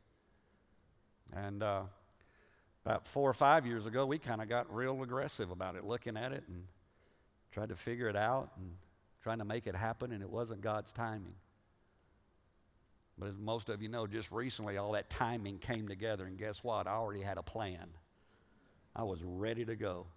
And 1.36 1.62
uh, 1.62 1.84
about 2.84 3.08
four 3.08 3.30
or 3.30 3.36
five 3.36 3.68
years 3.68 3.86
ago, 3.86 4.08
we 4.08 4.18
kind 4.18 4.42
of 4.42 4.50
got 4.50 4.74
real 4.74 5.04
aggressive 5.04 5.52
about 5.52 5.76
it, 5.76 5.84
looking 5.84 6.18
at 6.18 6.32
it 6.32 6.44
and 6.48 6.64
tried 7.52 7.70
to 7.70 7.76
figure 7.76 8.10
it 8.10 8.16
out 8.16 8.50
and 8.58 8.72
trying 9.22 9.38
to 9.38 9.46
make 9.46 9.68
it 9.68 9.76
happen, 9.76 10.12
and 10.12 10.24
it 10.24 10.30
wasn't 10.32 10.62
God's 10.62 10.92
timing. 10.92 11.36
But 13.20 13.30
as 13.30 13.38
most 13.38 13.70
of 13.70 13.84
you 13.84 13.88
know, 13.88 14.08
just 14.08 14.32
recently 14.32 14.78
all 14.78 14.94
that 14.94 15.12
timing 15.12 15.60
came 15.60 15.88
together, 15.88 16.26
and 16.26 16.40
guess 16.40 16.64
what? 16.64 16.88
I 16.88 16.94
already 16.94 17.22
had 17.22 17.38
a 17.38 17.44
plan. 17.44 17.88
I 18.96 19.04
was 19.04 19.20
ready 19.24 19.64
to 19.66 19.76
go. 19.76 20.08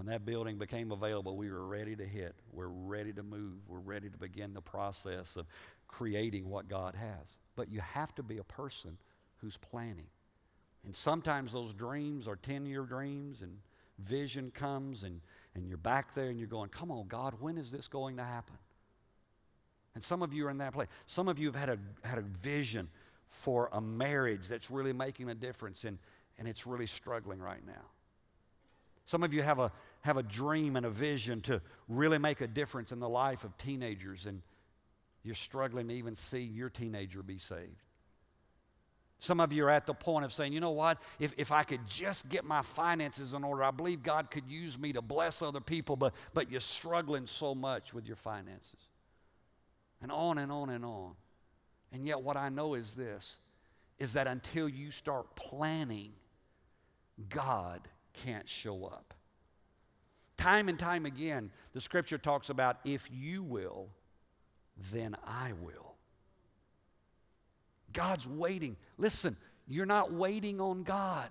When 0.00 0.06
that 0.06 0.24
building 0.24 0.56
became 0.56 0.92
available, 0.92 1.36
we 1.36 1.50
were 1.50 1.66
ready 1.66 1.94
to 1.94 2.06
hit. 2.06 2.34
We're 2.54 2.68
ready 2.68 3.12
to 3.12 3.22
move. 3.22 3.58
We're 3.68 3.80
ready 3.80 4.08
to 4.08 4.16
begin 4.16 4.54
the 4.54 4.62
process 4.62 5.36
of 5.36 5.44
creating 5.88 6.48
what 6.48 6.68
God 6.68 6.94
has. 6.94 7.36
But 7.54 7.70
you 7.70 7.82
have 7.82 8.14
to 8.14 8.22
be 8.22 8.38
a 8.38 8.44
person 8.44 8.96
who's 9.42 9.58
planning. 9.58 10.06
And 10.86 10.96
sometimes 10.96 11.52
those 11.52 11.74
dreams 11.74 12.26
are 12.26 12.36
10 12.36 12.64
year 12.64 12.84
dreams, 12.84 13.42
and 13.42 13.58
vision 13.98 14.50
comes, 14.52 15.02
and, 15.02 15.20
and 15.54 15.68
you're 15.68 15.76
back 15.76 16.14
there 16.14 16.30
and 16.30 16.38
you're 16.38 16.48
going, 16.48 16.70
Come 16.70 16.90
on, 16.90 17.06
God, 17.06 17.34
when 17.38 17.58
is 17.58 17.70
this 17.70 17.86
going 17.86 18.16
to 18.16 18.24
happen? 18.24 18.56
And 19.94 20.02
some 20.02 20.22
of 20.22 20.32
you 20.32 20.46
are 20.46 20.50
in 20.50 20.56
that 20.58 20.72
place. 20.72 20.88
Some 21.04 21.28
of 21.28 21.38
you 21.38 21.48
have 21.48 21.56
had 21.56 21.68
a, 21.68 21.78
had 22.08 22.16
a 22.16 22.24
vision 22.40 22.88
for 23.26 23.68
a 23.74 23.82
marriage 23.82 24.48
that's 24.48 24.70
really 24.70 24.94
making 24.94 25.28
a 25.28 25.34
difference, 25.34 25.84
and, 25.84 25.98
and 26.38 26.48
it's 26.48 26.66
really 26.66 26.86
struggling 26.86 27.38
right 27.38 27.66
now. 27.66 27.84
Some 29.06 29.22
of 29.22 29.34
you 29.34 29.42
have 29.42 29.58
a, 29.58 29.72
have 30.02 30.16
a 30.16 30.22
dream 30.22 30.76
and 30.76 30.86
a 30.86 30.90
vision 30.90 31.40
to 31.42 31.60
really 31.88 32.18
make 32.18 32.40
a 32.40 32.46
difference 32.46 32.92
in 32.92 33.00
the 33.00 33.08
life 33.08 33.44
of 33.44 33.56
teenagers, 33.58 34.26
and 34.26 34.42
you're 35.22 35.34
struggling 35.34 35.88
to 35.88 35.94
even 35.94 36.14
see 36.14 36.40
your 36.40 36.70
teenager 36.70 37.22
be 37.22 37.38
saved. 37.38 37.82
Some 39.22 39.38
of 39.38 39.52
you 39.52 39.66
are 39.66 39.70
at 39.70 39.84
the 39.84 39.92
point 39.92 40.24
of 40.24 40.32
saying, 40.32 40.54
you 40.54 40.60
know 40.60 40.70
what, 40.70 40.96
if, 41.18 41.34
if 41.36 41.52
I 41.52 41.62
could 41.62 41.86
just 41.86 42.28
get 42.30 42.42
my 42.42 42.62
finances 42.62 43.34
in 43.34 43.44
order, 43.44 43.62
I 43.62 43.70
believe 43.70 44.02
God 44.02 44.30
could 44.30 44.50
use 44.50 44.78
me 44.78 44.94
to 44.94 45.02
bless 45.02 45.42
other 45.42 45.60
people, 45.60 45.94
but, 45.94 46.14
but 46.32 46.50
you're 46.50 46.60
struggling 46.60 47.26
so 47.26 47.54
much 47.54 47.92
with 47.92 48.06
your 48.06 48.16
finances. 48.16 48.80
And 50.00 50.10
on 50.10 50.38
and 50.38 50.50
on 50.50 50.70
and 50.70 50.86
on. 50.86 51.12
And 51.92 52.06
yet, 52.06 52.22
what 52.22 52.38
I 52.38 52.48
know 52.48 52.74
is 52.74 52.94
this 52.94 53.38
is 53.98 54.14
that 54.14 54.26
until 54.26 54.66
you 54.66 54.90
start 54.90 55.36
planning, 55.36 56.12
God 57.28 57.82
can't 58.12 58.48
show 58.48 58.84
up. 58.84 59.14
Time 60.36 60.68
and 60.68 60.78
time 60.78 61.06
again, 61.06 61.50
the 61.72 61.80
scripture 61.80 62.18
talks 62.18 62.48
about 62.48 62.78
if 62.84 63.08
you 63.12 63.42
will, 63.42 63.88
then 64.92 65.14
I 65.26 65.52
will. 65.60 65.94
God's 67.92 68.26
waiting. 68.26 68.76
Listen, 68.96 69.36
you're 69.66 69.86
not 69.86 70.12
waiting 70.12 70.60
on 70.60 70.82
God. 70.82 71.28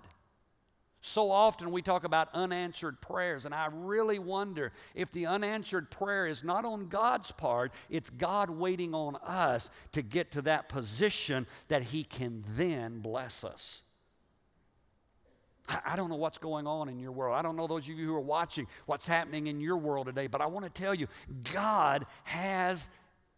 So 1.01 1.31
often 1.31 1.71
we 1.71 1.81
talk 1.81 2.03
about 2.03 2.27
unanswered 2.33 2.99
prayers, 2.99 3.45
and 3.45 3.55
I 3.55 3.69
really 3.71 4.19
wonder 4.19 4.73
if 4.93 5.11
the 5.11 5.27
unanswered 5.27 5.89
prayer 5.89 6.27
is 6.27 6.43
not 6.43 6.65
on 6.65 6.87
God's 6.87 7.31
part, 7.31 7.71
it's 7.89 8.09
God 8.09 8.49
waiting 8.49 8.93
on 8.93 9.15
us 9.17 9.69
to 9.93 10.01
get 10.01 10.33
to 10.33 10.41
that 10.41 10.67
position 10.67 11.47
that 11.69 11.83
He 11.83 12.03
can 12.03 12.43
then 12.49 12.99
bless 12.99 13.45
us. 13.45 13.81
I 15.85 15.95
don't 15.95 16.09
know 16.09 16.15
what's 16.15 16.37
going 16.37 16.65
on 16.65 16.89
in 16.89 16.99
your 16.99 17.11
world. 17.11 17.35
I 17.35 17.41
don't 17.41 17.55
know 17.55 17.67
those 17.67 17.87
of 17.87 17.89
you 17.89 18.05
who 18.05 18.15
are 18.15 18.19
watching 18.19 18.67
what's 18.85 19.05
happening 19.05 19.47
in 19.47 19.59
your 19.59 19.77
world 19.77 20.07
today, 20.07 20.27
but 20.27 20.41
I 20.41 20.47
want 20.47 20.65
to 20.65 20.71
tell 20.71 20.95
you 20.95 21.07
God 21.53 22.05
has 22.23 22.89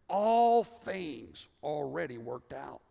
all 0.07 0.63
things 0.63 1.49
already 1.63 2.17
worked 2.17 2.53
out. 2.53 2.81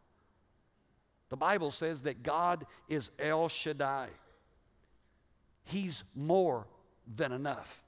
The 1.30 1.36
Bible 1.36 1.70
says 1.70 2.02
that 2.02 2.22
God 2.22 2.66
is 2.88 3.10
El 3.18 3.48
Shaddai. 3.48 4.08
He's 5.64 6.04
more 6.14 6.66
than 7.16 7.32
enough. 7.32 7.82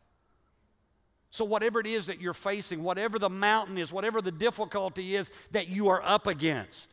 So, 1.31 1.45
whatever 1.45 1.81
it 1.81 1.87
is 1.87 2.07
that 2.07 2.21
you're 2.21 2.35
facing, 2.35 2.83
whatever 2.83 3.19
the 3.19 3.31
mountain 3.31 3.79
is, 3.79 3.93
whatever 3.93 4.21
the 4.21 4.31
difficulty 4.31 5.17
is 5.17 5.31
that 5.53 5.69
you 5.69 5.89
are 5.89 6.03
up 6.03 6.27
against, 6.27 6.93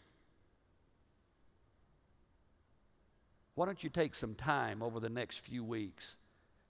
why 3.60 3.66
don't 3.66 3.84
you 3.84 3.90
take 3.90 4.16
some 4.16 4.36
time 4.36 4.82
over 4.82 5.00
the 5.00 5.10
next 5.10 5.40
few 5.40 5.64
weeks 5.64 6.16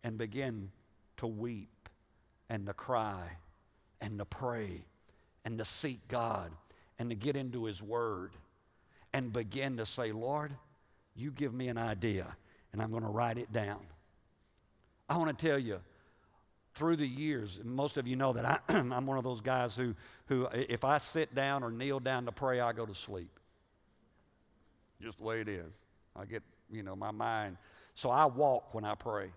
and 0.04 0.18
begin 0.18 0.72
to 1.18 1.28
weep 1.28 1.90
and 2.50 2.66
to 2.66 2.74
cry 2.74 3.38
and 4.02 4.18
to 4.18 4.26
pray 4.26 4.86
and 5.46 5.58
to 5.60 5.66
seek 5.66 6.08
God 6.08 6.52
and 6.98 7.10
to 7.10 7.16
get 7.16 7.36
into 7.36 7.66
His 7.66 7.82
Word? 7.82 8.32
and 9.14 9.34
begin 9.34 9.78
to 9.78 9.86
say, 9.86 10.12
Lord, 10.12 10.54
you 11.16 11.32
give 11.32 11.54
me 11.54 11.68
an 11.68 11.78
idea, 11.78 12.28
and 12.72 12.82
I'm 12.82 12.92
going 12.92 13.04
to 13.04 13.10
write 13.10 13.38
it 13.38 13.52
down. 13.52 13.80
I 15.10 15.18
want 15.18 15.38
to 15.38 15.48
tell 15.48 15.58
you, 15.58 15.80
through 16.76 16.98
the 16.98 17.08
years, 17.08 17.60
most 17.64 17.98
of 17.98 18.08
you 18.08 18.16
know 18.16 18.34
that 18.34 18.46
I, 18.46 18.60
am 18.70 19.06
one 19.06 19.18
of 19.18 19.24
those 19.24 19.42
guys 19.42 19.76
who, 19.76 19.96
who, 20.28 20.48
if 20.54 20.84
I 20.84 21.00
sit 21.00 21.34
down 21.34 21.64
or 21.64 21.72
kneel 21.72 22.00
down 22.00 22.26
to 22.26 22.32
pray, 22.32 22.60
I 22.60 22.74
go 22.74 22.86
to 22.86 22.94
sleep. 22.94 23.32
Just 25.02 25.18
the 25.18 25.24
way 25.24 25.42
it 25.42 25.48
is. 25.48 25.74
I 26.16 26.26
get, 26.26 26.44
you 26.72 26.84
know, 26.84 26.96
my 26.96 27.12
mind. 27.12 27.58
So 27.96 28.10
I 28.10 28.26
walk 28.26 28.74
when 28.74 28.86
I 28.86 28.96
pray. 28.96 29.32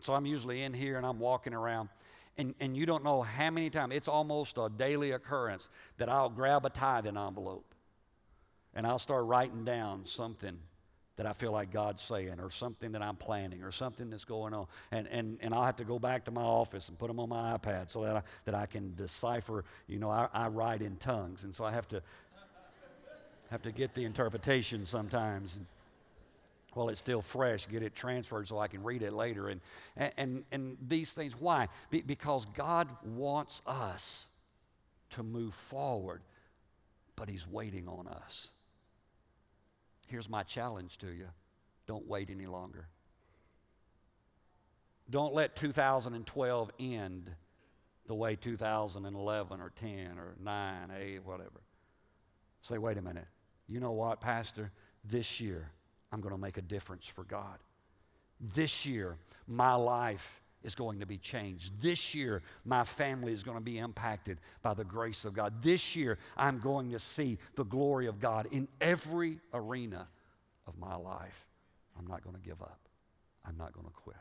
So 0.00 0.14
I'm 0.14 0.26
usually 0.26 0.62
in 0.62 0.72
here 0.72 0.96
and 0.96 1.04
I'm 1.04 1.18
walking 1.18 1.54
around. 1.54 1.88
And, 2.36 2.54
and 2.60 2.76
you 2.76 2.86
don't 2.86 3.02
know 3.02 3.22
how 3.22 3.50
many 3.50 3.68
times, 3.68 3.94
it's 3.94 4.08
almost 4.08 4.58
a 4.58 4.68
daily 4.68 5.10
occurrence 5.10 5.68
that 5.96 6.08
I'll 6.08 6.30
grab 6.30 6.64
a 6.64 6.70
tithing 6.70 7.16
envelope 7.16 7.74
and 8.74 8.86
I'll 8.86 8.98
start 8.98 9.24
writing 9.24 9.64
down 9.64 10.06
something 10.06 10.56
that 11.18 11.26
I 11.26 11.32
feel 11.32 11.50
like 11.50 11.72
God's 11.72 12.00
saying, 12.00 12.38
or 12.38 12.48
something 12.48 12.92
that 12.92 13.02
I'm 13.02 13.16
planning, 13.16 13.64
or 13.64 13.72
something 13.72 14.08
that's 14.08 14.24
going 14.24 14.54
on. 14.54 14.68
And, 14.92 15.08
and, 15.08 15.36
and 15.40 15.52
I'll 15.52 15.64
have 15.64 15.74
to 15.76 15.84
go 15.84 15.98
back 15.98 16.24
to 16.26 16.30
my 16.30 16.42
office 16.42 16.88
and 16.88 16.96
put 16.96 17.08
them 17.08 17.18
on 17.18 17.28
my 17.28 17.58
iPad 17.58 17.90
so 17.90 18.04
that 18.04 18.16
I, 18.18 18.22
that 18.44 18.54
I 18.54 18.66
can 18.66 18.94
decipher. 18.94 19.64
You 19.88 19.98
know, 19.98 20.10
I, 20.10 20.28
I 20.32 20.46
write 20.46 20.80
in 20.80 20.94
tongues, 20.96 21.42
and 21.42 21.52
so 21.52 21.64
I 21.64 21.72
have 21.72 21.88
to, 21.88 22.00
have 23.50 23.62
to 23.62 23.72
get 23.72 23.94
the 23.94 24.04
interpretation 24.04 24.86
sometimes. 24.86 25.58
While 26.78 26.90
it's 26.90 27.00
still 27.00 27.22
fresh, 27.22 27.66
get 27.66 27.82
it 27.82 27.96
transferred 27.96 28.46
so 28.46 28.60
I 28.60 28.68
can 28.68 28.84
read 28.84 29.02
it 29.02 29.12
later. 29.12 29.48
And, 29.48 29.60
and, 29.96 30.44
and 30.52 30.76
these 30.80 31.12
things, 31.12 31.34
why? 31.36 31.66
Be, 31.90 32.02
because 32.02 32.46
God 32.54 32.86
wants 33.04 33.62
us 33.66 34.26
to 35.10 35.24
move 35.24 35.54
forward, 35.54 36.22
but 37.16 37.28
He's 37.28 37.48
waiting 37.48 37.88
on 37.88 38.06
us. 38.06 38.50
Here's 40.06 40.30
my 40.30 40.44
challenge 40.44 40.98
to 40.98 41.08
you 41.08 41.26
don't 41.88 42.06
wait 42.06 42.30
any 42.30 42.46
longer. 42.46 42.86
Don't 45.10 45.34
let 45.34 45.56
2012 45.56 46.70
end 46.78 47.28
the 48.06 48.14
way 48.14 48.36
2011 48.36 49.60
or 49.60 49.72
10 49.74 49.88
or 50.16 50.36
9, 50.40 50.92
8, 50.96 51.24
whatever. 51.24 51.60
Say, 52.62 52.78
wait 52.78 52.98
a 52.98 53.02
minute. 53.02 53.26
You 53.66 53.80
know 53.80 53.90
what, 53.90 54.20
Pastor? 54.20 54.70
This 55.04 55.40
year, 55.40 55.72
I'm 56.12 56.20
going 56.20 56.34
to 56.34 56.40
make 56.40 56.56
a 56.56 56.62
difference 56.62 57.06
for 57.06 57.24
God. 57.24 57.58
This 58.40 58.86
year, 58.86 59.16
my 59.46 59.74
life 59.74 60.40
is 60.62 60.74
going 60.74 61.00
to 61.00 61.06
be 61.06 61.18
changed. 61.18 61.80
This 61.80 62.14
year, 62.14 62.42
my 62.64 62.84
family 62.84 63.32
is 63.32 63.42
going 63.42 63.56
to 63.56 63.62
be 63.62 63.78
impacted 63.78 64.38
by 64.62 64.74
the 64.74 64.84
grace 64.84 65.24
of 65.24 65.32
God. 65.34 65.62
This 65.62 65.94
year, 65.94 66.18
I'm 66.36 66.58
going 66.58 66.90
to 66.92 66.98
see 66.98 67.38
the 67.54 67.64
glory 67.64 68.06
of 68.06 68.20
God 68.20 68.48
in 68.50 68.68
every 68.80 69.38
arena 69.52 70.08
of 70.66 70.78
my 70.78 70.96
life. 70.96 71.46
I'm 71.98 72.06
not 72.06 72.22
going 72.22 72.36
to 72.36 72.42
give 72.42 72.60
up. 72.62 72.78
I'm 73.44 73.56
not 73.56 73.72
going 73.72 73.86
to 73.86 73.92
quit. 73.92 74.16